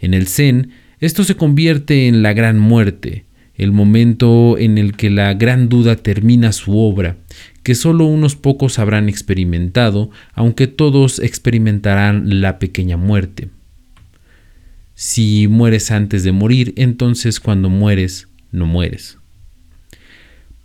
En 0.00 0.14
el 0.14 0.26
Zen, 0.26 0.70
esto 1.00 1.24
se 1.24 1.36
convierte 1.36 2.08
en 2.08 2.22
la 2.22 2.32
gran 2.32 2.58
muerte, 2.58 3.24
el 3.54 3.72
momento 3.72 4.56
en 4.58 4.78
el 4.78 4.94
que 4.94 5.10
la 5.10 5.34
gran 5.34 5.68
duda 5.68 5.96
termina 5.96 6.52
su 6.52 6.78
obra, 6.78 7.16
que 7.62 7.74
solo 7.74 8.06
unos 8.06 8.36
pocos 8.36 8.78
habrán 8.78 9.08
experimentado, 9.08 10.10
aunque 10.32 10.66
todos 10.66 11.18
experimentarán 11.18 12.40
la 12.40 12.58
pequeña 12.58 12.96
muerte. 12.96 13.50
Si 14.94 15.46
mueres 15.48 15.90
antes 15.90 16.24
de 16.24 16.32
morir, 16.32 16.72
entonces 16.76 17.40
cuando 17.40 17.68
mueres, 17.68 18.28
no 18.50 18.66
mueres. 18.66 19.18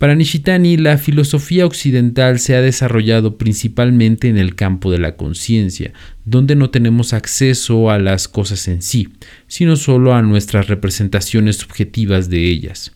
Para 0.04 0.16
Nishitani, 0.16 0.76
la 0.76 0.98
filosofía 0.98 1.64
occidental 1.64 2.38
se 2.38 2.54
ha 2.54 2.60
desarrollado 2.60 3.38
principalmente 3.38 4.28
en 4.28 4.36
el 4.36 4.54
campo 4.54 4.92
de 4.92 4.98
la 4.98 5.16
conciencia, 5.16 5.94
donde 6.26 6.56
no 6.56 6.68
tenemos 6.68 7.14
acceso 7.14 7.90
a 7.90 7.98
las 7.98 8.28
cosas 8.28 8.68
en 8.68 8.82
sí, 8.82 9.08
sino 9.46 9.76
solo 9.76 10.12
a 10.12 10.20
nuestras 10.20 10.68
representaciones 10.68 11.56
subjetivas 11.56 12.28
de 12.28 12.50
ellas. 12.50 12.92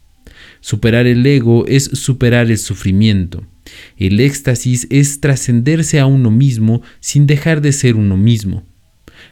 Superar 0.61 1.07
el 1.07 1.25
ego 1.25 1.65
es 1.67 1.85
superar 1.85 2.51
el 2.51 2.59
sufrimiento. 2.59 3.43
El 3.97 4.21
éxtasis 4.21 4.87
es 4.91 5.23
trascenderse 5.23 6.01
a 6.01 6.05
uno 6.05 6.31
mismo 6.31 6.83
sin 7.01 7.27
dejar 7.27 7.63
de 7.63 7.73
ser 7.73 7.97
uno 7.97 8.19
mismo. 8.19 8.67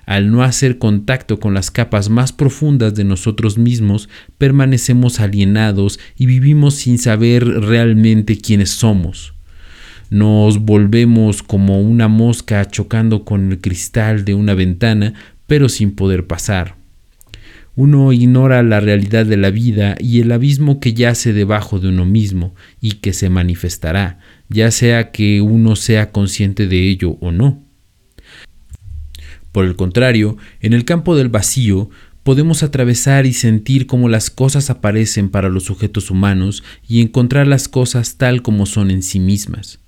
Al 0.06 0.30
no 0.30 0.44
hacer 0.44 0.78
contacto 0.78 1.40
con 1.40 1.52
las 1.52 1.72
capas 1.72 2.08
más 2.08 2.32
profundas 2.32 2.94
de 2.94 3.02
nosotros 3.02 3.58
mismos, 3.58 4.08
permanecemos 4.38 5.18
alienados 5.18 5.98
y 6.16 6.26
vivimos 6.26 6.76
sin 6.76 6.98
saber 6.98 7.44
realmente 7.44 8.38
quiénes 8.38 8.70
somos. 8.70 9.34
Nos 10.08 10.60
volvemos 10.60 11.42
como 11.42 11.80
una 11.80 12.06
mosca 12.06 12.64
chocando 12.66 13.24
con 13.24 13.50
el 13.50 13.60
cristal 13.60 14.24
de 14.24 14.34
una 14.34 14.54
ventana, 14.54 15.14
pero 15.48 15.68
sin 15.68 15.90
poder 15.90 16.28
pasar. 16.28 16.76
Uno 17.74 18.12
ignora 18.12 18.62
la 18.62 18.78
realidad 18.78 19.26
de 19.26 19.36
la 19.36 19.50
vida 19.50 19.96
y 19.98 20.20
el 20.20 20.30
abismo 20.30 20.78
que 20.78 20.94
yace 20.94 21.32
debajo 21.32 21.80
de 21.80 21.88
uno 21.88 22.06
mismo 22.06 22.54
y 22.80 22.92
que 22.92 23.12
se 23.12 23.28
manifestará, 23.28 24.20
ya 24.48 24.70
sea 24.70 25.10
que 25.10 25.40
uno 25.40 25.74
sea 25.74 26.12
consciente 26.12 26.68
de 26.68 26.88
ello 26.88 27.18
o 27.20 27.32
no. 27.32 27.65
Por 29.56 29.64
el 29.64 29.74
contrario, 29.74 30.36
en 30.60 30.74
el 30.74 30.84
campo 30.84 31.16
del 31.16 31.30
vacío, 31.30 31.88
podemos 32.24 32.62
atravesar 32.62 33.24
y 33.24 33.32
sentir 33.32 33.86
cómo 33.86 34.10
las 34.10 34.28
cosas 34.28 34.68
aparecen 34.68 35.30
para 35.30 35.48
los 35.48 35.64
sujetos 35.64 36.10
humanos 36.10 36.62
y 36.86 37.00
encontrar 37.00 37.46
las 37.46 37.66
cosas 37.66 38.18
tal 38.18 38.42
como 38.42 38.66
son 38.66 38.90
en 38.90 39.02
sí 39.02 39.18
mismas. 39.18 39.80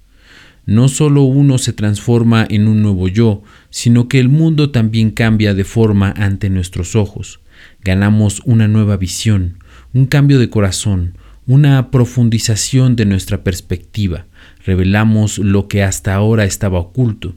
No 0.64 0.88
solo 0.88 1.24
uno 1.24 1.58
se 1.58 1.74
transforma 1.74 2.46
en 2.48 2.66
un 2.66 2.80
nuevo 2.80 3.08
yo, 3.08 3.42
sino 3.68 4.08
que 4.08 4.20
el 4.20 4.30
mundo 4.30 4.70
también 4.70 5.10
cambia 5.10 5.52
de 5.52 5.64
forma 5.64 6.14
ante 6.16 6.48
nuestros 6.48 6.96
ojos. 6.96 7.40
Ganamos 7.82 8.40
una 8.46 8.68
nueva 8.68 8.96
visión, 8.96 9.58
un 9.92 10.06
cambio 10.06 10.38
de 10.38 10.48
corazón, 10.48 11.18
una 11.46 11.90
profundización 11.90 12.96
de 12.96 13.04
nuestra 13.04 13.44
perspectiva. 13.44 14.28
Revelamos 14.64 15.36
lo 15.36 15.68
que 15.68 15.82
hasta 15.82 16.14
ahora 16.14 16.46
estaba 16.46 16.78
oculto. 16.78 17.34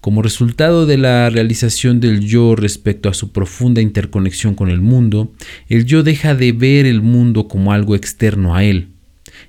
Como 0.00 0.22
resultado 0.22 0.86
de 0.86 0.96
la 0.96 1.28
realización 1.28 2.00
del 2.00 2.20
yo 2.20 2.56
respecto 2.56 3.10
a 3.10 3.14
su 3.14 3.32
profunda 3.32 3.82
interconexión 3.82 4.54
con 4.54 4.70
el 4.70 4.80
mundo, 4.80 5.30
el 5.68 5.84
yo 5.84 6.02
deja 6.02 6.34
de 6.34 6.52
ver 6.52 6.86
el 6.86 7.02
mundo 7.02 7.48
como 7.48 7.74
algo 7.74 7.94
externo 7.94 8.54
a 8.54 8.64
él. 8.64 8.88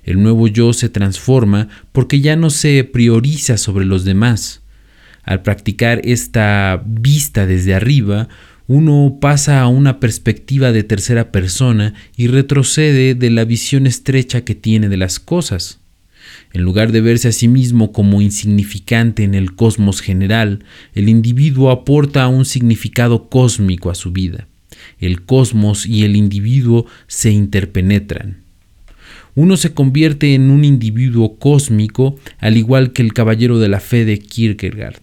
El 0.04 0.22
nuevo 0.22 0.48
yo 0.48 0.74
se 0.74 0.90
transforma 0.90 1.68
porque 1.92 2.20
ya 2.20 2.36
no 2.36 2.50
se 2.50 2.84
prioriza 2.84 3.56
sobre 3.56 3.86
los 3.86 4.04
demás. 4.04 4.60
Al 5.22 5.40
practicar 5.40 6.02
esta 6.04 6.82
vista 6.84 7.46
desde 7.46 7.74
arriba, 7.74 8.28
uno 8.66 9.18
pasa 9.22 9.62
a 9.62 9.68
una 9.68 10.00
perspectiva 10.00 10.70
de 10.70 10.82
tercera 10.82 11.32
persona 11.32 11.94
y 12.14 12.26
retrocede 12.26 13.14
de 13.14 13.30
la 13.30 13.46
visión 13.46 13.86
estrecha 13.86 14.44
que 14.44 14.54
tiene 14.54 14.90
de 14.90 14.98
las 14.98 15.18
cosas. 15.18 15.81
En 16.52 16.62
lugar 16.62 16.92
de 16.92 17.00
verse 17.00 17.28
a 17.28 17.32
sí 17.32 17.48
mismo 17.48 17.92
como 17.92 18.20
insignificante 18.20 19.24
en 19.24 19.34
el 19.34 19.54
cosmos 19.54 20.00
general, 20.00 20.64
el 20.94 21.08
individuo 21.08 21.70
aporta 21.70 22.28
un 22.28 22.44
significado 22.44 23.28
cósmico 23.28 23.90
a 23.90 23.94
su 23.94 24.12
vida. 24.12 24.48
El 24.98 25.22
cosmos 25.22 25.86
y 25.86 26.04
el 26.04 26.16
individuo 26.16 26.86
se 27.06 27.30
interpenetran. 27.30 28.42
Uno 29.34 29.56
se 29.56 29.72
convierte 29.72 30.34
en 30.34 30.50
un 30.50 30.64
individuo 30.64 31.38
cósmico, 31.38 32.18
al 32.38 32.58
igual 32.58 32.92
que 32.92 33.00
el 33.00 33.14
caballero 33.14 33.58
de 33.58 33.68
la 33.68 33.80
fe 33.80 34.04
de 34.04 34.18
Kierkegaard. 34.18 35.00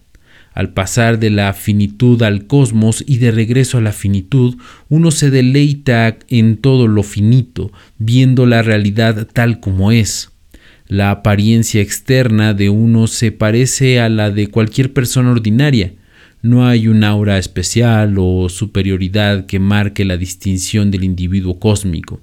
Al 0.52 0.72
pasar 0.72 1.18
de 1.18 1.30
la 1.30 1.52
finitud 1.52 2.22
al 2.22 2.46
cosmos 2.46 3.04
y 3.06 3.18
de 3.18 3.30
regreso 3.30 3.78
a 3.78 3.80
la 3.80 3.92
finitud, 3.92 4.56
uno 4.88 5.10
se 5.10 5.30
deleita 5.30 6.16
en 6.28 6.58
todo 6.58 6.86
lo 6.86 7.02
finito, 7.02 7.72
viendo 7.98 8.46
la 8.46 8.62
realidad 8.62 9.28
tal 9.32 9.58
como 9.60 9.90
es. 9.90 10.30
La 10.90 11.12
apariencia 11.12 11.80
externa 11.80 12.52
de 12.52 12.68
uno 12.68 13.06
se 13.06 13.30
parece 13.30 14.00
a 14.00 14.08
la 14.08 14.32
de 14.32 14.48
cualquier 14.48 14.92
persona 14.92 15.30
ordinaria. 15.30 15.92
No 16.42 16.66
hay 16.66 16.88
un 16.88 17.04
aura 17.04 17.38
especial 17.38 18.16
o 18.18 18.48
superioridad 18.48 19.46
que 19.46 19.60
marque 19.60 20.04
la 20.04 20.16
distinción 20.16 20.90
del 20.90 21.04
individuo 21.04 21.60
cósmico, 21.60 22.20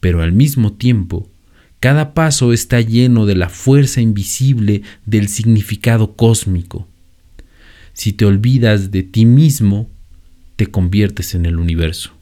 pero 0.00 0.20
al 0.20 0.32
mismo 0.32 0.72
tiempo, 0.72 1.30
cada 1.78 2.12
paso 2.12 2.52
está 2.52 2.80
lleno 2.80 3.24
de 3.24 3.36
la 3.36 3.48
fuerza 3.48 4.00
invisible 4.00 4.82
del 5.06 5.28
significado 5.28 6.16
cósmico. 6.16 6.88
Si 7.92 8.12
te 8.12 8.24
olvidas 8.24 8.90
de 8.90 9.04
ti 9.04 9.26
mismo, 9.26 9.88
te 10.56 10.66
conviertes 10.66 11.36
en 11.36 11.46
el 11.46 11.56
universo. 11.56 12.18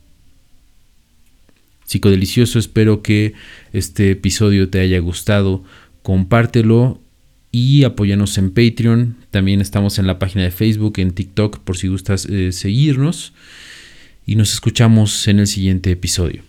Psicodelicioso, 1.87 2.59
espero 2.59 3.01
que 3.01 3.35
este 3.73 4.11
episodio 4.11 4.69
te 4.69 4.81
haya 4.81 4.99
gustado 4.99 5.63
compártelo 6.07 7.01
y 7.51 7.83
apóyanos 7.83 8.38
en 8.38 8.51
Patreon. 8.51 9.16
También 9.33 9.61
estamos 9.61 9.99
en 9.99 10.07
la 10.07 10.21
página 10.21 10.45
de 10.45 10.53
Facebook, 10.53 11.01
en 11.01 11.11
TikTok, 11.11 11.59
por 11.59 11.77
si 11.77 11.88
gustas 11.88 12.27
eh, 12.27 12.53
seguirnos. 12.53 13.33
Y 14.25 14.37
nos 14.37 14.53
escuchamos 14.53 15.27
en 15.27 15.40
el 15.40 15.49
siguiente 15.49 15.90
episodio. 15.90 16.46